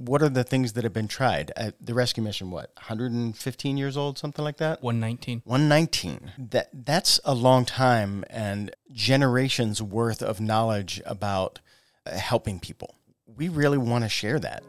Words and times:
what 0.00 0.22
are 0.22 0.28
the 0.28 0.44
things 0.44 0.72
that 0.72 0.84
have 0.84 0.92
been 0.92 1.08
tried? 1.08 1.52
Uh, 1.56 1.72
the 1.80 1.94
rescue 1.94 2.22
mission, 2.22 2.50
what, 2.50 2.72
115 2.76 3.76
years 3.76 3.96
old, 3.96 4.18
something 4.18 4.44
like 4.44 4.56
that? 4.56 4.82
119. 4.82 5.42
119. 5.44 6.32
That 6.50 6.70
that's 6.72 7.20
a 7.24 7.34
long 7.34 7.64
time 7.64 8.24
and 8.30 8.74
generations 8.92 9.82
worth 9.82 10.22
of 10.22 10.40
knowledge 10.40 11.02
about 11.04 11.60
uh, 12.06 12.16
helping 12.16 12.60
people. 12.60 12.94
We 13.36 13.48
really 13.48 13.78
want 13.78 14.04
to 14.04 14.08
share 14.08 14.38
that. 14.40 14.62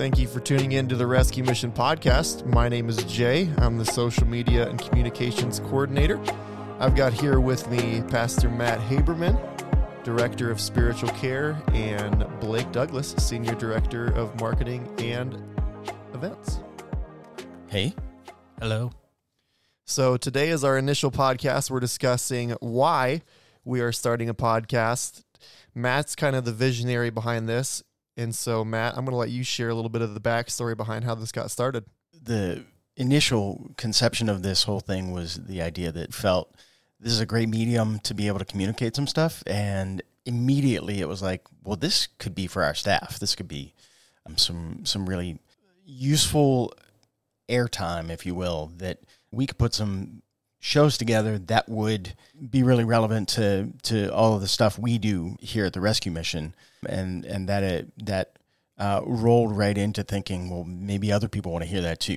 Thank 0.00 0.18
you 0.18 0.26
for 0.26 0.40
tuning 0.40 0.72
in 0.72 0.88
to 0.88 0.96
the 0.96 1.06
Rescue 1.06 1.44
Mission 1.44 1.70
podcast. 1.70 2.46
My 2.46 2.70
name 2.70 2.88
is 2.88 3.04
Jay. 3.04 3.50
I'm 3.58 3.76
the 3.76 3.84
social 3.84 4.26
media 4.26 4.66
and 4.66 4.80
communications 4.80 5.60
coordinator. 5.60 6.18
I've 6.78 6.96
got 6.96 7.12
here 7.12 7.38
with 7.38 7.68
me 7.68 8.00
Pastor 8.08 8.48
Matt 8.48 8.80
Haberman, 8.80 9.38
Director 10.02 10.50
of 10.50 10.58
Spiritual 10.58 11.10
Care, 11.10 11.62
and 11.74 12.26
Blake 12.40 12.72
Douglas, 12.72 13.14
Senior 13.18 13.54
Director 13.56 14.06
of 14.16 14.40
Marketing 14.40 14.88
and 15.00 15.36
Events. 16.14 16.60
Hey, 17.68 17.94
Hello. 18.58 18.92
So, 19.84 20.16
today 20.16 20.48
is 20.48 20.64
our 20.64 20.78
initial 20.78 21.10
podcast. 21.10 21.70
We're 21.70 21.78
discussing 21.78 22.52
why 22.60 23.20
we 23.66 23.82
are 23.82 23.92
starting 23.92 24.30
a 24.30 24.34
podcast. 24.34 25.24
Matt's 25.74 26.16
kind 26.16 26.34
of 26.34 26.46
the 26.46 26.52
visionary 26.52 27.10
behind 27.10 27.50
this. 27.50 27.82
And 28.16 28.34
so, 28.34 28.64
Matt, 28.64 28.94
I'm 28.96 29.04
going 29.04 29.12
to 29.12 29.16
let 29.16 29.30
you 29.30 29.42
share 29.42 29.68
a 29.70 29.74
little 29.74 29.88
bit 29.88 30.02
of 30.02 30.14
the 30.14 30.20
backstory 30.20 30.76
behind 30.76 31.04
how 31.04 31.14
this 31.14 31.32
got 31.32 31.50
started. 31.50 31.84
the 32.12 32.64
initial 32.96 33.70
conception 33.76 34.28
of 34.28 34.42
this 34.42 34.64
whole 34.64 34.80
thing 34.80 35.10
was 35.12 35.36
the 35.46 35.62
idea 35.62 35.90
that 35.90 36.12
felt 36.12 36.54
this 36.98 37.12
is 37.12 37.20
a 37.20 37.24
great 37.24 37.48
medium 37.48 37.98
to 38.00 38.12
be 38.12 38.26
able 38.26 38.38
to 38.38 38.44
communicate 38.44 38.94
some 38.94 39.06
stuff 39.06 39.42
and 39.46 40.02
immediately 40.26 41.00
it 41.00 41.08
was 41.08 41.22
like 41.22 41.42
well 41.64 41.76
this 41.76 42.08
could 42.18 42.34
be 42.34 42.46
for 42.46 42.62
our 42.62 42.74
staff 42.74 43.18
this 43.18 43.34
could 43.34 43.48
be 43.48 43.72
um, 44.26 44.36
some 44.36 44.84
some 44.84 45.08
really 45.08 45.38
useful 45.86 46.74
airtime 47.48 48.10
if 48.10 48.26
you 48.26 48.34
will 48.34 48.70
that 48.76 48.98
we 49.32 49.46
could 49.46 49.56
put 49.58 49.72
some 49.72 50.20
shows 50.60 50.98
together 50.98 51.38
that 51.38 51.68
would 51.68 52.14
be 52.50 52.62
really 52.62 52.84
relevant 52.84 53.28
to 53.30 53.72
to 53.82 54.12
all 54.12 54.34
of 54.34 54.42
the 54.42 54.48
stuff 54.48 54.78
we 54.78 54.98
do 54.98 55.36
here 55.40 55.64
at 55.64 55.72
the 55.72 55.80
rescue 55.80 56.12
mission. 56.12 56.54
And 56.86 57.24
and 57.24 57.48
that 57.48 57.62
it 57.62 58.06
that 58.06 58.38
uh, 58.78 59.00
rolled 59.04 59.56
right 59.56 59.76
into 59.76 60.02
thinking 60.02 60.50
well 60.50 60.64
maybe 60.64 61.10
other 61.10 61.28
people 61.28 61.52
want 61.52 61.64
to 61.64 61.70
hear 61.70 61.82
that 61.82 62.00
too. 62.00 62.16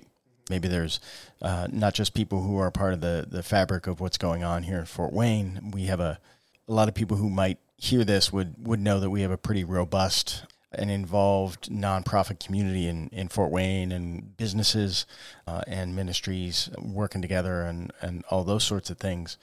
Maybe 0.49 0.67
there's 0.67 0.99
uh, 1.41 1.67
not 1.71 1.93
just 1.93 2.13
people 2.13 2.41
who 2.43 2.57
are 2.57 2.69
part 2.69 2.93
of 2.93 3.01
the 3.01 3.25
the 3.29 3.43
fabric 3.43 3.87
of 3.87 4.01
what's 4.01 4.17
going 4.17 4.43
on 4.43 4.63
here 4.63 4.77
in 4.77 4.85
Fort 4.85 5.13
Wayne. 5.13 5.71
We 5.73 5.85
have 5.85 6.01
a 6.01 6.19
a 6.67 6.73
lot 6.73 6.87
of 6.87 6.93
people 6.93 7.17
who 7.17 7.29
might 7.29 7.59
hear 7.77 8.03
this 8.03 8.31
would 8.31 8.55
would 8.57 8.79
know 8.79 8.99
that 8.99 9.09
we 9.09 9.21
have 9.21 9.31
a 9.31 9.37
pretty 9.37 9.63
robust 9.63 10.43
and 10.75 10.91
involved 10.91 11.69
nonprofit 11.69 12.43
community 12.43 12.87
in, 12.87 13.09
in 13.09 13.27
Fort 13.27 13.51
Wayne 13.51 13.91
and 13.91 14.35
businesses 14.37 15.05
uh, 15.47 15.61
and 15.67 15.95
ministries 15.95 16.69
working 16.77 17.21
together 17.21 17.61
and, 17.61 17.91
and 18.01 18.23
all 18.29 18.43
those 18.43 18.63
sorts 18.63 18.89
of 18.89 18.97
things. 18.97 19.37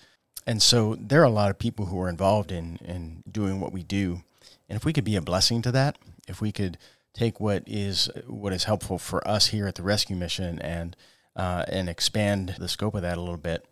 And 0.46 0.62
so 0.62 0.96
there 0.98 1.20
are 1.20 1.24
a 1.24 1.30
lot 1.30 1.50
of 1.50 1.58
people 1.58 1.86
who 1.86 2.00
are 2.00 2.08
involved 2.08 2.50
in, 2.50 2.78
in 2.84 3.22
doing 3.30 3.60
what 3.60 3.72
we 3.72 3.82
do. 3.82 4.22
And 4.68 4.76
if 4.76 4.84
we 4.84 4.92
could 4.92 5.04
be 5.04 5.16
a 5.16 5.22
blessing 5.22 5.62
to 5.62 5.72
that, 5.72 5.98
if 6.28 6.40
we 6.40 6.52
could 6.52 6.78
take 7.12 7.40
what 7.40 7.64
is 7.66 8.08
what 8.26 8.52
is 8.52 8.64
helpful 8.64 8.98
for 8.98 9.26
us 9.26 9.48
here 9.48 9.66
at 9.66 9.74
the 9.74 9.82
rescue 9.82 10.16
mission 10.16 10.58
and 10.60 10.96
uh, 11.36 11.64
and 11.68 11.88
expand 11.88 12.56
the 12.58 12.68
scope 12.68 12.94
of 12.94 13.02
that 13.02 13.18
a 13.18 13.20
little 13.20 13.36
bit, 13.36 13.66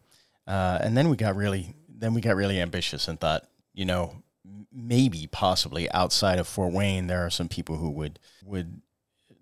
uh, 0.47 0.79
and 0.81 0.97
then 0.97 1.09
we 1.09 1.17
got 1.17 1.37
really 1.37 1.75
then 1.89 2.15
we 2.15 2.21
got 2.21 2.37
really 2.37 2.61
ambitious 2.61 3.09
and 3.09 3.19
thought, 3.21 3.49
you 3.75 3.85
know, 3.85 4.23
maybe 4.73 5.27
possibly 5.31 5.91
outside 5.93 6.39
of 6.39 6.47
Fort 6.47 6.73
Wayne, 6.73 7.07
there 7.07 7.25
are 7.25 7.31
some 7.31 7.49
people 7.49 7.77
who 7.77 7.91
would 7.91 8.19
would 8.45 8.81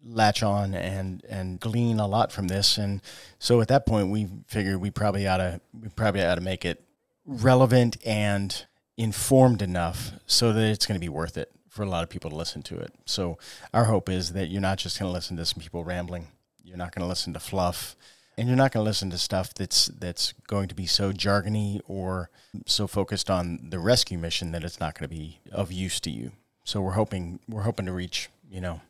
latch 0.05 0.43
on 0.43 0.75
and 0.75 1.25
and 1.29 1.61
glean 1.61 1.99
a 1.99 2.07
lot 2.07 2.33
from 2.33 2.49
this. 2.49 2.79
And 2.79 3.01
so 3.39 3.61
at 3.61 3.69
that 3.69 3.87
point, 3.87 4.11
we 4.11 4.29
figured 4.47 4.81
we 4.81 4.91
probably 4.91 5.27
ought 5.27 5.39
to 5.39 5.61
we 5.81 5.89
probably 5.89 6.25
ought 6.25 6.37
to 6.37 6.41
make 6.41 6.65
it 6.65 6.83
relevant 7.25 7.97
and 8.05 8.67
informed 8.97 9.63
enough 9.63 10.13
so 10.27 10.53
that 10.53 10.65
it's 10.71 10.87
going 10.87 10.99
to 10.99 11.05
be 11.05 11.09
worth 11.09 11.37
it 11.37 11.51
for 11.69 11.83
a 11.83 11.89
lot 11.89 12.03
of 12.03 12.09
people 12.09 12.31
to 12.31 12.37
listen 12.37 12.63
to 12.63 12.77
it. 12.77 12.93
So 13.05 13.37
our 13.75 13.85
hope 13.85 14.09
is 14.09 14.33
that 14.33 14.49
you're 14.49 14.63
not 14.63 14.79
just 14.79 14.99
going 14.99 15.11
to 15.11 15.13
listen 15.13 15.37
to 15.37 15.45
some 15.45 15.61
people 15.61 15.85
rambling. 15.85 16.29
You're 16.65 16.79
not 16.79 16.95
going 16.95 17.03
to 17.03 17.09
listen 17.09 17.35
to 17.35 17.41
fluff 17.41 17.97
and 18.39 18.49
you're 18.49 18.57
not 18.57 18.73
going 18.73 18.85
to 18.85 18.89
listen 18.89 19.11
to 19.11 19.19
stuff 19.19 19.55
that's 19.55 19.87
that's 19.87 20.33
going 20.47 20.69
to 20.69 20.75
be 20.75 20.87
so 20.87 21.13
jargony 21.13 21.81
or 21.87 22.31
so 22.67 22.87
focused 22.87 23.31
on 23.31 23.69
the 23.71 23.79
rescue 23.79 24.19
mission 24.19 24.53
that 24.53 24.65
it's 24.65 24.81
not 24.81 24.99
going 24.99 25.09
to 25.09 25.15
be 25.15 25.41
of 25.53 25.73
use 25.73 26.01
to 26.01 26.11
you. 26.11 26.33
So 26.65 26.81
we're 26.81 26.93
hoping 26.93 27.41
we're 27.49 27.63
hoping 27.63 27.87
to 27.87 27.93
reach, 27.93 28.29
you 28.51 28.61
know, 28.61 28.81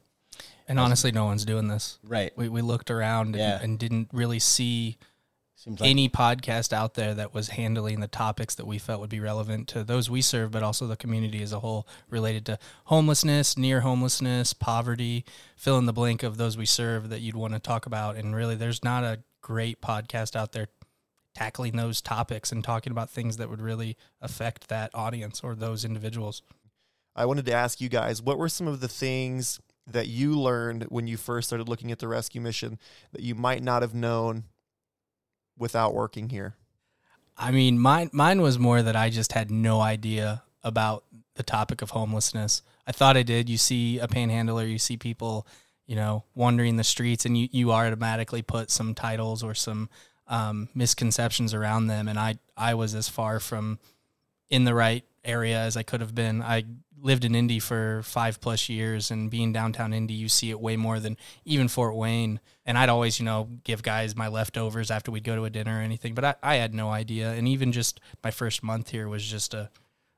And 0.68 0.78
honestly, 0.80 1.12
no 1.12 1.24
one's 1.26 1.44
doing 1.44 1.68
this. 1.68 1.98
right. 2.02 2.32
We, 2.36 2.48
we 2.48 2.60
looked 2.62 2.90
around 2.90 3.28
and, 3.28 3.36
Yeah. 3.36 3.58
and 3.62 3.78
didn't 3.78 4.08
really 4.12 4.38
see 4.38 4.96
Seems 5.58 5.80
like 5.80 5.90
any 5.90 6.08
podcast 6.08 6.72
out 6.72 6.94
there 6.94 7.14
that 7.14 7.32
was 7.34 7.48
handling 7.50 8.00
the 8.00 8.08
topics 8.08 8.54
that 8.56 8.66
we 8.66 8.78
felt 8.78 9.00
would 9.00 9.10
be 9.10 9.20
relevant 9.20 9.68
to 9.68 9.82
those 9.84 10.08
we 10.10 10.20
serve, 10.22 10.50
but 10.52 10.62
also 10.62 10.86
the 10.86 10.96
community 10.96 11.42
as 11.42 11.52
a 11.52 11.60
whole, 11.60 11.86
related 12.10 12.44
to 12.46 12.58
homelessness, 12.84 13.56
near 13.56 13.80
homelessness, 13.80 14.52
poverty, 14.52 15.24
fill 15.56 15.78
in 15.78 15.86
the 15.86 15.92
blank 15.94 16.22
of 16.22 16.36
those 16.36 16.56
we 16.58 16.66
serve 16.66 17.08
that 17.08 17.20
you'd 17.20 17.36
want 17.36 17.54
to 17.54 17.58
talk 17.58 17.86
about. 17.86 18.16
And 18.16 18.36
really, 18.36 18.54
there's 18.54 18.84
not 18.84 19.02
a 19.02 19.20
great 19.46 19.80
podcast 19.80 20.34
out 20.34 20.50
there 20.50 20.66
tackling 21.32 21.76
those 21.76 22.00
topics 22.00 22.50
and 22.50 22.64
talking 22.64 22.90
about 22.90 23.08
things 23.08 23.36
that 23.36 23.48
would 23.48 23.60
really 23.60 23.96
affect 24.20 24.66
that 24.66 24.90
audience 24.92 25.40
or 25.44 25.54
those 25.54 25.84
individuals. 25.84 26.42
I 27.14 27.26
wanted 27.26 27.46
to 27.46 27.52
ask 27.52 27.80
you 27.80 27.88
guys 27.88 28.20
what 28.20 28.38
were 28.38 28.48
some 28.48 28.66
of 28.66 28.80
the 28.80 28.88
things 28.88 29.60
that 29.86 30.08
you 30.08 30.36
learned 30.36 30.86
when 30.88 31.06
you 31.06 31.16
first 31.16 31.46
started 31.46 31.68
looking 31.68 31.92
at 31.92 32.00
the 32.00 32.08
rescue 32.08 32.40
mission 32.40 32.80
that 33.12 33.20
you 33.20 33.36
might 33.36 33.62
not 33.62 33.82
have 33.82 33.94
known 33.94 34.44
without 35.56 35.94
working 35.94 36.30
here? 36.30 36.56
I 37.38 37.52
mean, 37.52 37.78
mine 37.78 38.10
mine 38.12 38.42
was 38.42 38.58
more 38.58 38.82
that 38.82 38.96
I 38.96 39.10
just 39.10 39.30
had 39.30 39.48
no 39.48 39.80
idea 39.80 40.42
about 40.64 41.04
the 41.36 41.44
topic 41.44 41.82
of 41.82 41.90
homelessness. 41.90 42.62
I 42.84 42.90
thought 42.90 43.16
I 43.16 43.22
did. 43.22 43.48
You 43.48 43.58
see 43.58 44.00
a 44.00 44.08
panhandler, 44.08 44.64
you 44.64 44.78
see 44.78 44.96
people, 44.96 45.46
you 45.86 45.96
know, 45.96 46.24
wandering 46.34 46.76
the 46.76 46.84
streets, 46.84 47.24
and 47.24 47.36
you 47.36 47.48
you 47.50 47.72
automatically 47.72 48.42
put 48.42 48.70
some 48.70 48.94
titles 48.94 49.42
or 49.42 49.54
some 49.54 49.88
um, 50.28 50.68
misconceptions 50.74 51.54
around 51.54 51.86
them. 51.86 52.08
And 52.08 52.18
I 52.18 52.38
I 52.56 52.74
was 52.74 52.94
as 52.94 53.08
far 53.08 53.40
from 53.40 53.78
in 54.50 54.64
the 54.64 54.74
right 54.74 55.04
area 55.24 55.58
as 55.58 55.76
I 55.76 55.82
could 55.82 56.00
have 56.00 56.14
been. 56.14 56.42
I 56.42 56.64
lived 57.00 57.24
in 57.24 57.34
Indy 57.34 57.58
for 57.58 58.02
five 58.02 58.40
plus 58.40 58.68
years, 58.68 59.10
and 59.10 59.30
being 59.30 59.52
downtown 59.52 59.92
Indy, 59.92 60.14
you 60.14 60.28
see 60.28 60.50
it 60.50 60.60
way 60.60 60.76
more 60.76 60.98
than 60.98 61.16
even 61.44 61.68
Fort 61.68 61.94
Wayne. 61.94 62.40
And 62.64 62.76
I'd 62.76 62.88
always, 62.88 63.18
you 63.18 63.24
know, 63.24 63.48
give 63.64 63.82
guys 63.82 64.16
my 64.16 64.28
leftovers 64.28 64.90
after 64.90 65.10
we'd 65.10 65.24
go 65.24 65.36
to 65.36 65.44
a 65.44 65.50
dinner 65.50 65.78
or 65.78 65.82
anything, 65.82 66.14
but 66.14 66.24
I, 66.24 66.34
I 66.42 66.54
had 66.56 66.74
no 66.74 66.90
idea. 66.90 67.32
And 67.32 67.46
even 67.46 67.72
just 67.72 68.00
my 68.24 68.30
first 68.30 68.62
month 68.62 68.90
here 68.90 69.08
was 69.08 69.24
just 69.24 69.54
a, 69.54 69.70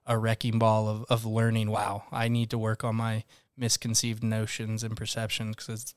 a 0.06 0.16
wrecking 0.16 0.58
ball 0.58 0.88
of, 0.88 1.04
of 1.08 1.26
learning. 1.26 1.70
Wow, 1.70 2.04
I 2.10 2.28
need 2.28 2.50
to 2.50 2.58
work 2.58 2.84
on 2.84 2.96
my 2.96 3.24
misconceived 3.58 4.22
notions 4.22 4.82
and 4.82 4.96
perceptions 4.96 5.56
because 5.56 5.94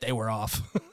they 0.00 0.12
were 0.12 0.30
off. 0.30 0.62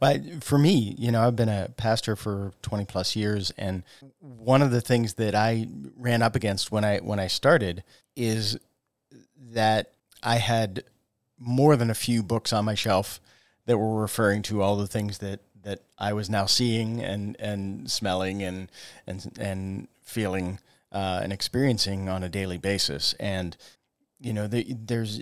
Well, 0.00 0.18
for 0.40 0.58
me, 0.58 0.94
you 0.98 1.10
know, 1.10 1.26
I've 1.26 1.36
been 1.36 1.48
a 1.48 1.68
pastor 1.76 2.16
for 2.16 2.52
20 2.62 2.84
plus 2.86 3.14
years 3.14 3.52
and 3.58 3.82
one 4.20 4.62
of 4.62 4.70
the 4.70 4.80
things 4.80 5.14
that 5.14 5.34
I 5.34 5.68
ran 5.96 6.22
up 6.22 6.34
against 6.34 6.72
when 6.72 6.84
I 6.84 6.98
when 6.98 7.18
I 7.20 7.26
started 7.26 7.82
is 8.16 8.58
that 9.50 9.92
I 10.22 10.36
had 10.36 10.84
more 11.38 11.76
than 11.76 11.90
a 11.90 11.94
few 11.94 12.22
books 12.22 12.52
on 12.52 12.64
my 12.64 12.74
shelf 12.74 13.20
that 13.66 13.78
were 13.78 14.00
referring 14.00 14.42
to 14.42 14.62
all 14.62 14.76
the 14.76 14.86
things 14.86 15.18
that 15.18 15.40
that 15.62 15.80
I 15.98 16.12
was 16.12 16.28
now 16.28 16.46
seeing 16.46 17.00
and 17.02 17.36
and 17.38 17.90
smelling 17.90 18.42
and 18.42 18.70
and 19.06 19.30
and 19.38 19.88
feeling 20.02 20.58
uh, 20.90 21.20
and 21.22 21.32
experiencing 21.32 22.08
on 22.08 22.22
a 22.22 22.28
daily 22.28 22.58
basis. 22.58 23.14
And 23.18 23.56
you 24.22 24.32
know, 24.32 24.46
the, 24.46 24.66
there's, 24.68 25.20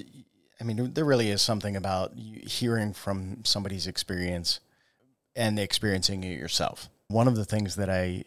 I 0.61 0.65
mean, 0.65 0.93
there 0.93 1.05
really 1.05 1.31
is 1.31 1.43
something 1.43 1.77
about 1.77 2.13
hearing 2.17 2.93
from 2.93 3.45
somebody's 3.45 3.87
experience 3.87 4.61
and 5.35 5.59
experiencing 5.59 6.23
it 6.25 6.39
yourself. 6.39 6.89
One 7.09 7.27
of 7.27 7.37
the 7.37 7.45
things 7.45 7.77
that 7.77 7.91
I 7.91 8.25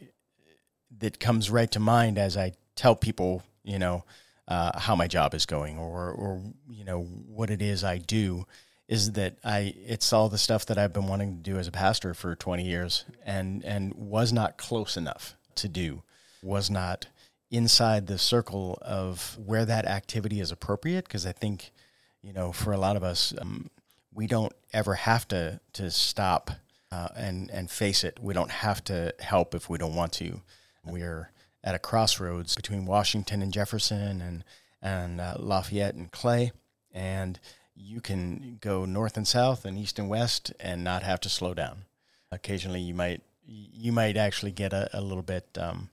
that 1.00 1.20
comes 1.20 1.50
right 1.50 1.72
to 1.72 1.80
mind 1.80 2.18
as 2.18 2.38
I 2.38 2.54
tell 2.76 2.96
people, 2.96 3.44
you 3.64 3.80
know, 3.80 4.04
uh, 4.48 4.78
how 4.78 4.96
my 4.96 5.08
job 5.08 5.34
is 5.34 5.46
going 5.46 5.78
or 5.78 6.12
or 6.12 6.42
you 6.70 6.84
know 6.84 7.04
what 7.04 7.50
it 7.50 7.62
is 7.62 7.84
I 7.84 7.98
do 7.98 8.46
is 8.88 9.14
that 9.14 9.38
I 9.44 9.74
it's 9.88 10.12
all 10.12 10.28
the 10.28 10.38
stuff 10.38 10.66
that 10.66 10.78
I've 10.78 10.92
been 10.92 11.08
wanting 11.08 11.38
to 11.38 11.42
do 11.52 11.58
as 11.58 11.68
a 11.68 11.72
pastor 11.72 12.14
for 12.14 12.36
20 12.36 12.66
years 12.66 13.06
and 13.26 13.64
and 13.64 13.94
was 13.94 14.34
not 14.34 14.58
close 14.58 14.98
enough 14.98 15.36
to 15.56 15.70
do 15.70 16.04
was 16.42 16.70
not 16.70 17.08
inside 17.54 18.08
the 18.08 18.18
circle 18.18 18.80
of 18.82 19.38
where 19.38 19.64
that 19.64 19.86
activity 19.86 20.40
is 20.40 20.52
appropriate 20.52 21.06
because 21.06 21.26
I 21.26 21.32
think 21.32 21.72
you 22.22 22.34
know 22.34 22.52
for 22.52 22.74
a 22.74 22.78
lot 22.78 22.98
of 22.98 23.04
us 23.04 23.34
um, 23.40 23.70
we 24.14 24.28
don't 24.28 24.54
ever 24.74 24.96
have 24.96 25.28
to 25.30 25.60
to 25.74 25.92
stop 25.92 26.52
uh, 26.92 27.10
and 27.16 27.50
and 27.52 27.70
face 27.70 28.04
it. 28.04 28.20
We 28.22 28.34
don't 28.34 28.52
have 28.52 28.84
to 28.86 29.14
help 29.20 29.56
if 29.56 29.70
we 29.70 29.78
don't 29.78 29.96
want 29.96 30.14
to. 30.14 30.42
We're 30.84 31.32
at 31.64 31.76
a 31.76 31.80
crossroads 31.80 32.56
between 32.56 32.86
Washington 32.86 33.42
and 33.42 33.54
Jefferson 33.54 34.22
and 34.22 34.44
and 34.82 35.22
uh, 35.22 35.36
Lafayette 35.40 35.96
and 35.96 36.12
Clay, 36.12 36.52
and 36.92 37.40
you 37.76 38.02
can 38.02 38.58
go 38.62 38.86
north 38.86 39.16
and 39.16 39.28
south 39.28 39.64
and 39.64 39.78
east 39.78 39.98
and 39.98 40.10
west 40.10 40.52
and 40.60 40.84
not 40.84 41.04
have 41.04 41.20
to 41.22 41.30
slow 41.30 41.54
down. 41.54 41.86
Occasionally, 42.32 42.82
you 42.82 42.94
might 42.94 43.22
you 43.46 43.92
might 43.92 44.18
actually 44.18 44.52
get 44.52 44.74
a, 44.74 44.90
a 44.94 45.02
little 45.02 45.24
bit 45.24 45.46
um, 45.58 45.90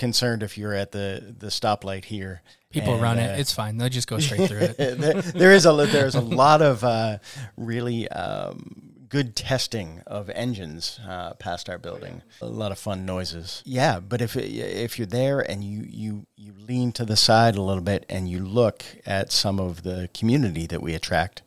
concerned 0.00 0.42
if 0.42 0.58
you're 0.58 0.74
at 0.74 0.90
the 0.90 1.34
the 1.38 1.46
stoplight 1.46 2.06
here. 2.06 2.42
People 2.72 2.94
and, 2.94 3.02
run 3.02 3.18
uh, 3.18 3.22
it. 3.22 3.40
It's 3.40 3.52
fine. 3.52 3.76
They'll 3.76 3.88
just 3.88 4.08
go 4.08 4.18
straight 4.26 4.48
through 4.48 4.60
it. 4.60 4.76
there, 4.98 5.22
there 5.22 5.52
is 5.52 5.66
a 5.66 5.72
there's 5.86 6.16
a 6.16 6.20
lot 6.20 6.62
of 6.62 6.82
uh, 6.82 7.18
really 7.56 8.08
um, 8.08 8.90
good 9.08 9.36
testing 9.36 10.02
of 10.06 10.30
engines 10.30 10.98
uh, 11.06 11.34
past 11.34 11.68
our 11.68 11.78
building. 11.78 12.22
A 12.40 12.46
lot 12.46 12.72
of 12.72 12.78
fun 12.78 13.04
noises. 13.04 13.62
Yeah, 13.66 14.00
but 14.00 14.22
if 14.22 14.36
if 14.36 14.98
you're 14.98 15.06
there 15.06 15.40
and 15.40 15.62
you 15.62 15.84
you 15.86 16.26
you 16.36 16.54
lean 16.56 16.92
to 16.92 17.04
the 17.04 17.16
side 17.16 17.56
a 17.56 17.62
little 17.62 17.82
bit 17.82 18.06
and 18.08 18.28
you 18.28 18.38
look 18.38 18.84
at 19.04 19.30
some 19.30 19.60
of 19.60 19.82
the 19.82 20.08
community 20.14 20.66
that 20.66 20.80
we 20.80 20.94
attract, 20.94 21.42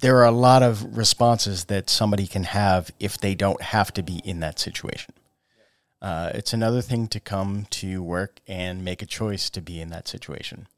there 0.00 0.16
are 0.18 0.26
a 0.26 0.30
lot 0.30 0.62
of 0.62 0.96
responses 0.96 1.64
that 1.64 1.90
somebody 1.90 2.26
can 2.26 2.44
have 2.44 2.90
if 2.98 3.18
they 3.18 3.34
don't 3.34 3.60
have 3.60 3.92
to 3.94 4.02
be 4.02 4.18
in 4.24 4.40
that 4.40 4.58
situation. 4.58 5.12
Uh, 6.00 6.30
it's 6.34 6.52
another 6.52 6.80
thing 6.80 7.08
to 7.08 7.20
come 7.20 7.66
to 7.70 8.02
work 8.02 8.40
and 8.46 8.84
make 8.84 9.02
a 9.02 9.06
choice 9.06 9.50
to 9.50 9.60
be 9.60 9.80
in 9.80 9.90
that 9.90 10.06
situation. 10.06 10.68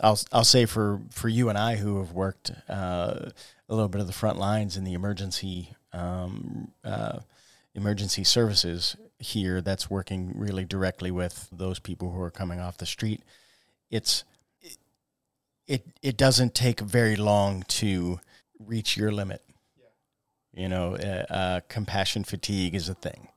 I'll 0.00 0.18
I'll 0.32 0.44
say 0.44 0.66
for 0.66 1.00
for 1.10 1.28
you 1.28 1.48
and 1.48 1.58
I 1.58 1.76
who 1.76 1.98
have 1.98 2.12
worked 2.12 2.52
uh, 2.68 3.30
a 3.68 3.74
little 3.74 3.88
bit 3.88 4.00
of 4.00 4.06
the 4.06 4.12
front 4.12 4.38
lines 4.38 4.76
in 4.76 4.84
the 4.84 4.94
emergency 4.94 5.74
um, 5.92 6.70
uh, 6.84 7.20
emergency 7.74 8.24
services 8.24 8.96
here, 9.18 9.60
that's 9.60 9.90
working 9.90 10.32
really 10.34 10.64
directly 10.64 11.10
with 11.10 11.48
those 11.52 11.78
people 11.78 12.12
who 12.12 12.20
are 12.20 12.30
coming 12.30 12.60
off 12.60 12.78
the 12.78 12.86
street. 12.86 13.22
It's 13.90 14.24
it 15.66 15.86
it 16.02 16.16
doesn't 16.16 16.54
take 16.54 16.80
very 16.80 17.16
long 17.16 17.64
to 17.68 18.20
reach 18.58 18.96
your 18.96 19.10
limit. 19.10 19.42
You 20.52 20.68
know, 20.68 20.96
uh, 20.96 21.32
uh, 21.32 21.60
compassion 21.68 22.24
fatigue 22.24 22.74
is 22.74 22.88
a 22.88 22.94
thing 22.94 23.28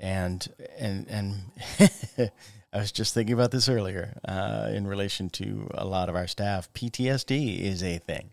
and 0.00 0.46
and 0.78 1.06
and 1.08 2.30
I 2.72 2.78
was 2.78 2.92
just 2.92 3.14
thinking 3.14 3.34
about 3.34 3.50
this 3.52 3.68
earlier 3.68 4.18
uh, 4.26 4.70
in 4.72 4.86
relation 4.86 5.30
to 5.30 5.70
a 5.74 5.84
lot 5.84 6.08
of 6.08 6.16
our 6.16 6.26
staff. 6.26 6.72
PTSD 6.74 7.60
is 7.60 7.82
a 7.82 7.98
thing, 7.98 8.30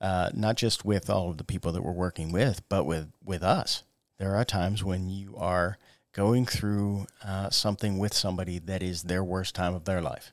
uh, 0.00 0.30
not 0.34 0.56
just 0.56 0.84
with 0.84 1.08
all 1.08 1.30
of 1.30 1.38
the 1.38 1.44
people 1.44 1.72
that 1.72 1.82
we're 1.82 1.92
working 1.92 2.32
with, 2.32 2.62
but 2.68 2.84
with 2.84 3.10
with 3.24 3.42
us. 3.42 3.82
There 4.18 4.36
are 4.36 4.44
times 4.44 4.84
when 4.84 5.08
you 5.08 5.34
are 5.36 5.78
going 6.12 6.44
through 6.44 7.06
uh, 7.24 7.50
something 7.50 7.98
with 7.98 8.12
somebody 8.12 8.58
that 8.58 8.82
is 8.82 9.04
their 9.04 9.24
worst 9.24 9.54
time 9.54 9.74
of 9.74 9.84
their 9.84 10.02
life, 10.02 10.32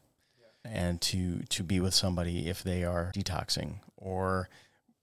and 0.66 1.00
to 1.02 1.44
to 1.44 1.64
be 1.64 1.80
with 1.80 1.94
somebody 1.94 2.50
if 2.50 2.64
they 2.64 2.84
are 2.84 3.12
detoxing 3.16 3.80
or 3.96 4.50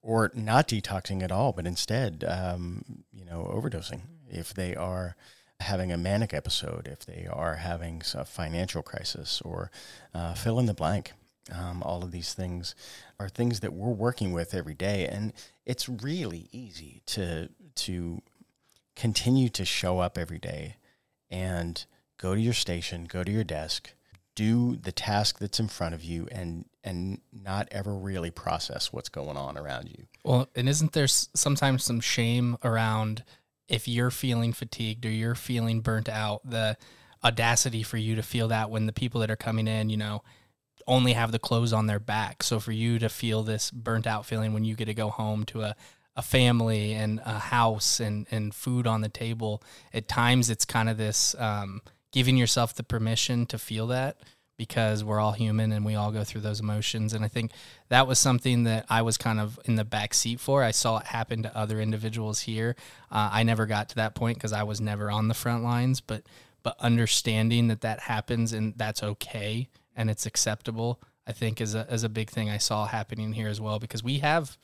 or 0.03 0.31
not 0.35 0.67
detoxing 0.67 1.23
at 1.23 1.31
all, 1.31 1.51
but 1.51 1.65
instead, 1.65 2.23
um, 2.27 3.03
you 3.11 3.25
know, 3.25 3.49
overdosing 3.51 4.01
if 4.29 4.53
they 4.53 4.75
are 4.75 5.15
having 5.59 5.91
a 5.91 5.97
manic 5.97 6.33
episode, 6.33 6.87
if 6.87 7.05
they 7.05 7.27
are 7.31 7.55
having 7.55 8.01
a 8.13 8.25
financial 8.25 8.81
crisis, 8.81 9.41
or 9.43 9.71
uh, 10.13 10.33
fill 10.33 10.59
in 10.59 10.65
the 10.65 10.73
blank. 10.73 11.13
Um, 11.51 11.83
all 11.83 12.03
of 12.03 12.11
these 12.11 12.33
things 12.33 12.73
are 13.19 13.29
things 13.29 13.59
that 13.59 13.73
we're 13.73 13.91
working 13.91 14.33
with 14.33 14.53
every 14.53 14.73
day, 14.73 15.07
and 15.07 15.31
it's 15.65 15.87
really 15.87 16.49
easy 16.51 17.01
to 17.07 17.49
to 17.75 18.21
continue 18.95 19.49
to 19.49 19.65
show 19.65 19.99
up 19.99 20.17
every 20.17 20.39
day 20.39 20.77
and 21.29 21.85
go 22.17 22.33
to 22.33 22.41
your 22.41 22.53
station, 22.53 23.05
go 23.05 23.23
to 23.23 23.31
your 23.31 23.43
desk, 23.43 23.93
do 24.33 24.75
the 24.75 24.91
task 24.91 25.39
that's 25.39 25.59
in 25.59 25.67
front 25.67 25.93
of 25.93 26.03
you, 26.03 26.27
and 26.31 26.65
and 26.83 27.21
not 27.31 27.67
ever 27.71 27.93
really 27.93 28.31
process 28.31 28.91
what's 28.91 29.09
going 29.09 29.37
on 29.37 29.57
around 29.57 29.89
you. 29.89 30.05
Well, 30.23 30.49
and 30.55 30.67
isn't 30.67 30.93
there 30.93 31.07
sometimes 31.07 31.83
some 31.83 31.99
shame 31.99 32.57
around 32.63 33.23
if 33.67 33.87
you're 33.87 34.11
feeling 34.11 34.53
fatigued 34.53 35.05
or 35.05 35.09
you're 35.09 35.35
feeling 35.35 35.81
burnt 35.81 36.09
out, 36.09 36.41
the 36.49 36.77
audacity 37.23 37.83
for 37.83 37.97
you 37.97 38.15
to 38.15 38.23
feel 38.23 38.47
that 38.49 38.69
when 38.69 38.85
the 38.85 38.93
people 38.93 39.21
that 39.21 39.31
are 39.31 39.35
coming 39.35 39.67
in, 39.67 39.89
you 39.89 39.97
know, 39.97 40.21
only 40.87 41.13
have 41.13 41.31
the 41.31 41.39
clothes 41.39 41.73
on 41.73 41.87
their 41.87 41.99
back. 41.99 42.43
So 42.43 42.59
for 42.59 42.71
you 42.71 42.99
to 42.99 43.09
feel 43.09 43.43
this 43.43 43.71
burnt 43.71 44.05
out 44.05 44.25
feeling 44.25 44.53
when 44.53 44.65
you 44.65 44.75
get 44.75 44.85
to 44.85 44.93
go 44.93 45.09
home 45.09 45.43
to 45.45 45.61
a, 45.61 45.75
a 46.15 46.21
family 46.21 46.93
and 46.93 47.19
a 47.25 47.39
house 47.39 47.99
and, 47.99 48.27
and 48.29 48.53
food 48.53 48.85
on 48.85 49.01
the 49.01 49.09
table, 49.09 49.63
at 49.93 50.07
times 50.07 50.49
it's 50.49 50.65
kind 50.65 50.87
of 50.87 50.97
this 50.97 51.35
um, 51.39 51.81
giving 52.11 52.37
yourself 52.37 52.75
the 52.75 52.83
permission 52.83 53.45
to 53.47 53.57
feel 53.57 53.87
that 53.87 54.17
because 54.57 55.03
we're 55.03 55.19
all 55.19 55.33
human 55.33 55.71
and 55.71 55.85
we 55.85 55.95
all 55.95 56.11
go 56.11 56.23
through 56.23 56.41
those 56.41 56.59
emotions. 56.59 57.13
And 57.13 57.25
I 57.25 57.27
think 57.27 57.51
that 57.89 58.07
was 58.07 58.19
something 58.19 58.63
that 58.63 58.85
I 58.89 59.01
was 59.01 59.17
kind 59.17 59.39
of 59.39 59.59
in 59.65 59.75
the 59.75 59.83
back 59.83 60.13
seat 60.13 60.39
for. 60.39 60.63
I 60.63 60.71
saw 60.71 60.97
it 60.97 61.07
happen 61.07 61.43
to 61.43 61.57
other 61.57 61.81
individuals 61.81 62.41
here. 62.41 62.75
Uh, 63.11 63.29
I 63.31 63.43
never 63.43 63.65
got 63.65 63.89
to 63.89 63.95
that 63.95 64.15
point 64.15 64.37
because 64.37 64.53
I 64.53 64.63
was 64.63 64.79
never 64.79 65.11
on 65.11 65.27
the 65.27 65.33
front 65.33 65.63
lines, 65.63 66.01
but 66.01 66.23
but 66.63 66.75
understanding 66.79 67.67
that 67.67 67.81
that 67.81 67.99
happens 67.99 68.51
and 68.51 68.73
that's 68.75 69.03
okay 69.03 69.67
and 69.95 70.09
it's 70.09 70.25
acceptable, 70.25 70.99
I 71.27 71.31
think 71.31 71.61
is 71.61 71.75
a 71.75 71.85
is 71.93 72.03
a 72.03 72.09
big 72.09 72.29
thing 72.29 72.49
I 72.49 72.57
saw 72.57 72.85
happening 72.85 73.33
here 73.33 73.47
as 73.47 73.61
well 73.61 73.77
because 73.77 74.03
we 74.03 74.19
have 74.19 74.57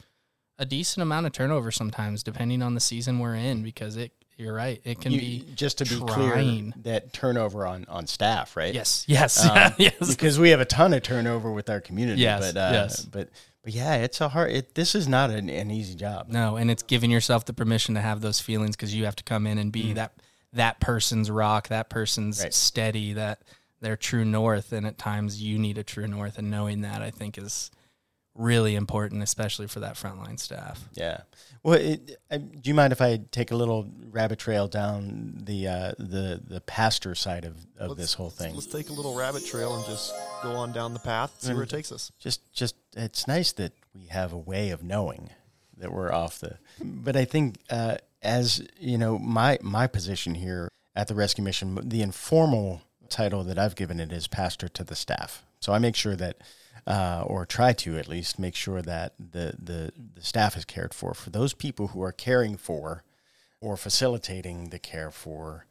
a 0.57 0.65
decent 0.65 1.01
amount 1.01 1.25
of 1.25 1.31
turnover 1.31 1.71
sometimes 1.71 2.23
depending 2.23 2.61
on 2.61 2.73
the 2.73 2.79
season 2.79 3.19
we're 3.19 3.35
in 3.35 3.61
because 3.61 3.97
it 3.97 4.13
you're 4.41 4.53
right. 4.53 4.81
It 4.83 4.99
can 4.99 5.11
You- 5.11 5.19
be 5.19 5.45
just 5.55 5.77
to 5.79 5.85
be 5.85 5.95
trying. 5.97 6.71
clear 6.73 6.83
that 6.83 7.13
turnover 7.13 7.65
on 7.65 7.85
on 7.87 8.07
staff, 8.07 8.57
right? 8.57 8.73
Yes, 8.73 9.05
yes, 9.07 9.45
Um, 9.47 9.73
yes. 9.77 9.93
because 9.99 10.39
we 10.39 10.49
have 10.49 10.59
a 10.59 10.65
ton 10.65 10.93
of 10.93 11.03
turnover 11.03 11.51
with 11.51 11.69
our 11.69 11.79
community. 11.79 12.21
Yes, 12.21 12.51
but, 12.53 12.57
uh, 12.59 12.69
yes. 12.73 13.05
but 13.05 13.29
but 13.63 13.73
yeah, 13.73 13.95
it's 13.97 14.19
a 14.21 14.29
hard. 14.29 14.51
It, 14.51 14.73
this 14.75 14.95
is 14.95 15.07
not 15.07 15.29
an, 15.29 15.47
an 15.49 15.69
easy 15.69 15.93
job. 15.95 16.27
No, 16.29 16.55
and 16.55 16.71
it's 16.71 16.81
giving 16.83 17.11
yourself 17.11 17.45
the 17.45 17.53
permission 17.53 17.93
to 17.95 18.01
have 18.01 18.21
those 18.21 18.39
feelings 18.39 18.75
because 18.75 18.93
you 18.95 19.05
have 19.05 19.15
to 19.17 19.23
come 19.23 19.45
in 19.45 19.57
and 19.59 19.71
be 19.71 19.93
that 19.93 20.13
that 20.53 20.79
person's 20.79 21.29
rock, 21.29 21.67
that 21.69 21.89
person's 21.89 22.39
Mm. 22.39 22.43
Right. 22.43 22.53
steady, 22.53 23.13
that 23.13 23.41
their 23.79 23.95
true 23.95 24.25
north. 24.25 24.73
And 24.73 24.85
at 24.87 24.97
times 24.97 25.41
you 25.41 25.59
need 25.59 25.77
a 25.77 25.83
true 25.83 26.07
north, 26.07 26.37
and 26.39 26.49
knowing 26.49 26.81
that 26.81 27.01
I 27.03 27.11
think 27.11 27.37
is 27.37 27.69
really 28.33 28.75
important, 28.75 29.21
especially 29.21 29.67
for 29.67 29.79
that 29.81 29.93
frontline 29.95 30.39
staff. 30.39 30.87
Yeah. 30.93 31.21
Well, 31.63 31.75
it, 31.79 32.17
I, 32.31 32.37
do 32.37 32.69
you 32.69 32.73
mind 32.73 32.91
if 32.91 33.01
I 33.01 33.19
take 33.31 33.51
a 33.51 33.55
little 33.55 33.87
rabbit 34.09 34.39
trail 34.39 34.67
down 34.67 35.41
the 35.43 35.67
uh, 35.67 35.91
the 35.99 36.41
the 36.45 36.61
pastor 36.61 37.13
side 37.13 37.45
of, 37.45 37.55
of 37.77 37.89
Let's- 37.89 38.01
this 38.01 38.13
whole 38.15 38.31
thing? 38.31 38.55
Let's 38.55 38.65
take 38.65 38.89
a 38.89 38.93
little 38.93 39.15
rabbit 39.15 39.45
trail 39.45 39.75
and 39.75 39.85
just 39.85 40.13
go 40.41 40.51
on 40.53 40.71
down 40.71 40.93
the 40.93 40.99
path, 40.99 41.35
see 41.39 41.53
where 41.53 41.63
it 41.63 41.69
takes 41.69 41.91
us. 41.91 42.11
just 42.19 42.51
just 42.51 42.75
it's 42.95 43.27
nice 43.27 43.51
that 43.53 43.73
we 43.93 44.07
have 44.07 44.33
a 44.33 44.37
way 44.37 44.71
of 44.71 44.83
knowing 44.83 45.29
that 45.77 45.91
we're 45.91 46.11
off 46.11 46.39
the 46.39 46.57
but 46.79 47.15
i 47.15 47.25
think 47.25 47.57
uh, 47.69 47.95
as 48.21 48.65
you 48.79 48.97
know 48.97 49.17
my 49.17 49.57
my 49.61 49.87
position 49.87 50.35
here 50.35 50.69
at 50.95 51.07
the 51.07 51.15
rescue 51.15 51.43
mission 51.43 51.77
the 51.89 52.01
informal 52.03 52.81
title 53.09 53.43
that 53.43 53.57
i've 53.57 53.75
given 53.75 53.99
it 53.99 54.11
is 54.11 54.27
pastor 54.27 54.67
to 54.67 54.83
the 54.83 54.95
staff 54.95 55.43
so 55.59 55.73
i 55.73 55.79
make 55.79 55.95
sure 55.95 56.15
that 56.15 56.37
uh, 56.87 57.23
or 57.25 57.45
try 57.45 57.73
to 57.73 57.97
at 57.97 58.07
least 58.07 58.39
make 58.39 58.55
sure 58.55 58.81
that 58.81 59.13
the, 59.19 59.53
the 59.61 59.91
the 60.15 60.21
staff 60.21 60.57
is 60.57 60.65
cared 60.65 60.93
for 60.93 61.13
for 61.13 61.29
those 61.29 61.53
people 61.53 61.87
who 61.89 62.01
are 62.01 62.11
caring 62.11 62.57
for 62.57 63.03
or 63.59 63.77
facilitating 63.77 64.69
the 64.69 64.79
care 64.79 65.11
for 65.11 65.65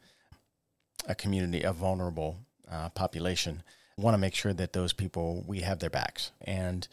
a 1.06 1.14
community, 1.14 1.62
a 1.62 1.72
vulnerable 1.72 2.38
uh, 2.70 2.88
population, 2.90 3.62
want 3.96 4.14
to 4.14 4.18
make 4.18 4.34
sure 4.34 4.52
that 4.52 4.72
those 4.72 4.92
people, 4.92 5.44
we 5.46 5.60
have 5.60 5.78
their 5.78 5.90
backs. 5.90 6.32
And 6.40 6.86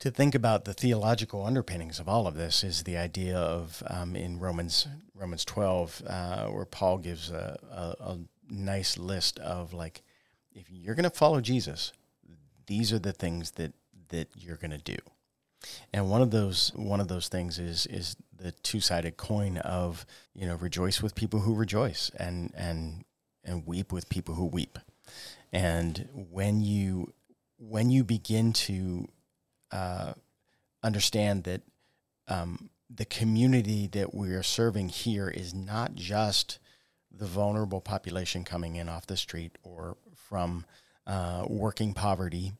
to 0.00 0.10
think 0.10 0.34
about 0.34 0.64
the 0.64 0.72
theological 0.72 1.44
underpinnings 1.44 2.00
of 2.00 2.08
all 2.08 2.26
of 2.26 2.34
this 2.34 2.64
is 2.64 2.84
the 2.84 2.96
idea 2.96 3.36
of 3.36 3.82
um, 3.86 4.16
in 4.16 4.38
Romans 4.38 4.88
Romans 5.14 5.44
12, 5.44 6.02
uh, 6.06 6.46
where 6.46 6.64
Paul 6.64 6.98
gives 6.98 7.30
a, 7.30 7.58
a, 7.70 8.04
a 8.12 8.18
nice 8.48 8.96
list 8.96 9.38
of 9.38 9.74
like, 9.74 10.02
if 10.54 10.70
you're 10.70 10.94
going 10.94 11.04
to 11.04 11.10
follow 11.10 11.42
Jesus, 11.42 11.92
these 12.70 12.92
are 12.92 13.00
the 13.00 13.12
things 13.12 13.50
that 13.52 13.72
that 14.10 14.28
you're 14.36 14.56
going 14.56 14.70
to 14.70 14.78
do. 14.78 14.96
And 15.92 16.08
one 16.08 16.22
of 16.22 16.30
those 16.30 16.72
one 16.76 17.00
of 17.00 17.08
those 17.08 17.28
things 17.28 17.58
is 17.58 17.84
is 17.86 18.16
the 18.34 18.52
two 18.52 18.80
sided 18.80 19.16
coin 19.16 19.58
of 19.58 20.06
you 20.34 20.46
know 20.46 20.54
rejoice 20.54 21.02
with 21.02 21.16
people 21.16 21.40
who 21.40 21.54
rejoice 21.54 22.10
and 22.16 22.52
and 22.56 23.04
and 23.44 23.66
weep 23.66 23.92
with 23.92 24.08
people 24.08 24.36
who 24.36 24.46
weep. 24.46 24.78
And 25.52 26.08
when 26.14 26.60
you 26.60 27.12
when 27.58 27.90
you 27.90 28.04
begin 28.04 28.52
to 28.52 29.08
uh, 29.72 30.12
understand 30.82 31.44
that 31.44 31.62
um, 32.28 32.70
the 32.88 33.04
community 33.04 33.88
that 33.88 34.14
we 34.14 34.28
are 34.30 34.44
serving 34.44 34.90
here 34.90 35.28
is 35.28 35.52
not 35.52 35.96
just 35.96 36.60
the 37.10 37.26
vulnerable 37.26 37.80
population 37.80 38.44
coming 38.44 38.76
in 38.76 38.88
off 38.88 39.06
the 39.06 39.16
street 39.16 39.58
or 39.64 39.96
from 40.14 40.64
uh, 41.10 41.44
working 41.48 41.92
poverty, 41.92 42.52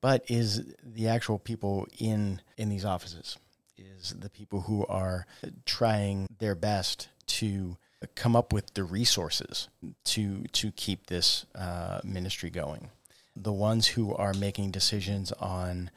but 0.00 0.24
is 0.28 0.62
the 0.82 1.08
actual 1.08 1.38
people 1.38 1.86
in 1.98 2.40
in 2.56 2.70
these 2.70 2.84
offices. 2.84 3.36
is 3.76 4.14
the 4.18 4.30
people 4.30 4.62
who 4.62 4.86
are 4.86 5.26
trying 5.66 6.26
their 6.38 6.54
best 6.54 7.08
to 7.26 7.76
come 8.14 8.34
up 8.34 8.50
with 8.52 8.72
the 8.72 8.82
resources 8.82 9.68
to 10.04 10.44
to 10.52 10.70
keep 10.72 11.06
this 11.06 11.44
uh, 11.54 12.00
ministry 12.02 12.48
going. 12.48 12.88
The 13.36 13.52
ones 13.52 13.88
who 13.88 14.14
are 14.14 14.32
making 14.32 14.70
decisions 14.70 15.30
on 15.32 15.90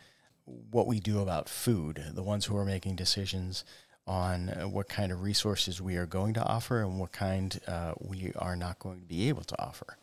what 0.45 0.87
we 0.87 0.99
do 0.99 1.21
about 1.21 1.47
food, 1.47 2.03
the 2.13 2.23
ones 2.23 2.45
who 2.45 2.57
are 2.57 2.65
making 2.65 2.97
decisions 2.97 3.63
on 4.05 4.47
what 4.69 4.89
kind 4.89 5.13
of 5.13 5.21
resources 5.21 5.81
we 5.81 5.95
are 5.95 6.05
going 6.05 6.33
to 6.33 6.43
offer 6.43 6.81
and 6.81 6.99
what 6.99 7.13
kind 7.13 7.61
uh, 7.67 7.93
we 8.01 8.33
are 8.35 8.57
not 8.57 8.79
going 8.79 8.99
to 8.99 9.05
be 9.05 9.29
able 9.29 9.43
to 9.43 9.61
offer. 9.61 9.95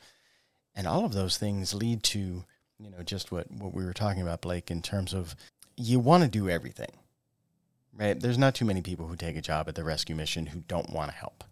And 0.78 0.86
all 0.86 1.04
of 1.04 1.12
those 1.12 1.36
things 1.36 1.74
lead 1.74 2.04
to, 2.04 2.44
you 2.78 2.90
know, 2.90 3.02
just 3.02 3.32
what, 3.32 3.50
what 3.50 3.74
we 3.74 3.84
were 3.84 3.92
talking 3.92 4.22
about, 4.22 4.42
Blake, 4.42 4.70
in 4.70 4.80
terms 4.80 5.12
of 5.12 5.34
you 5.76 5.98
want 5.98 6.22
to 6.22 6.28
do 6.28 6.48
everything, 6.48 6.92
right? 7.98 8.18
There's 8.18 8.38
not 8.38 8.54
too 8.54 8.64
many 8.64 8.80
people 8.80 9.08
who 9.08 9.16
take 9.16 9.36
a 9.36 9.42
job 9.42 9.68
at 9.68 9.74
the 9.74 9.82
rescue 9.82 10.14
mission 10.14 10.46
who 10.46 10.60
don't 10.68 10.90
want 10.90 11.10
to 11.10 11.16
help, 11.16 11.42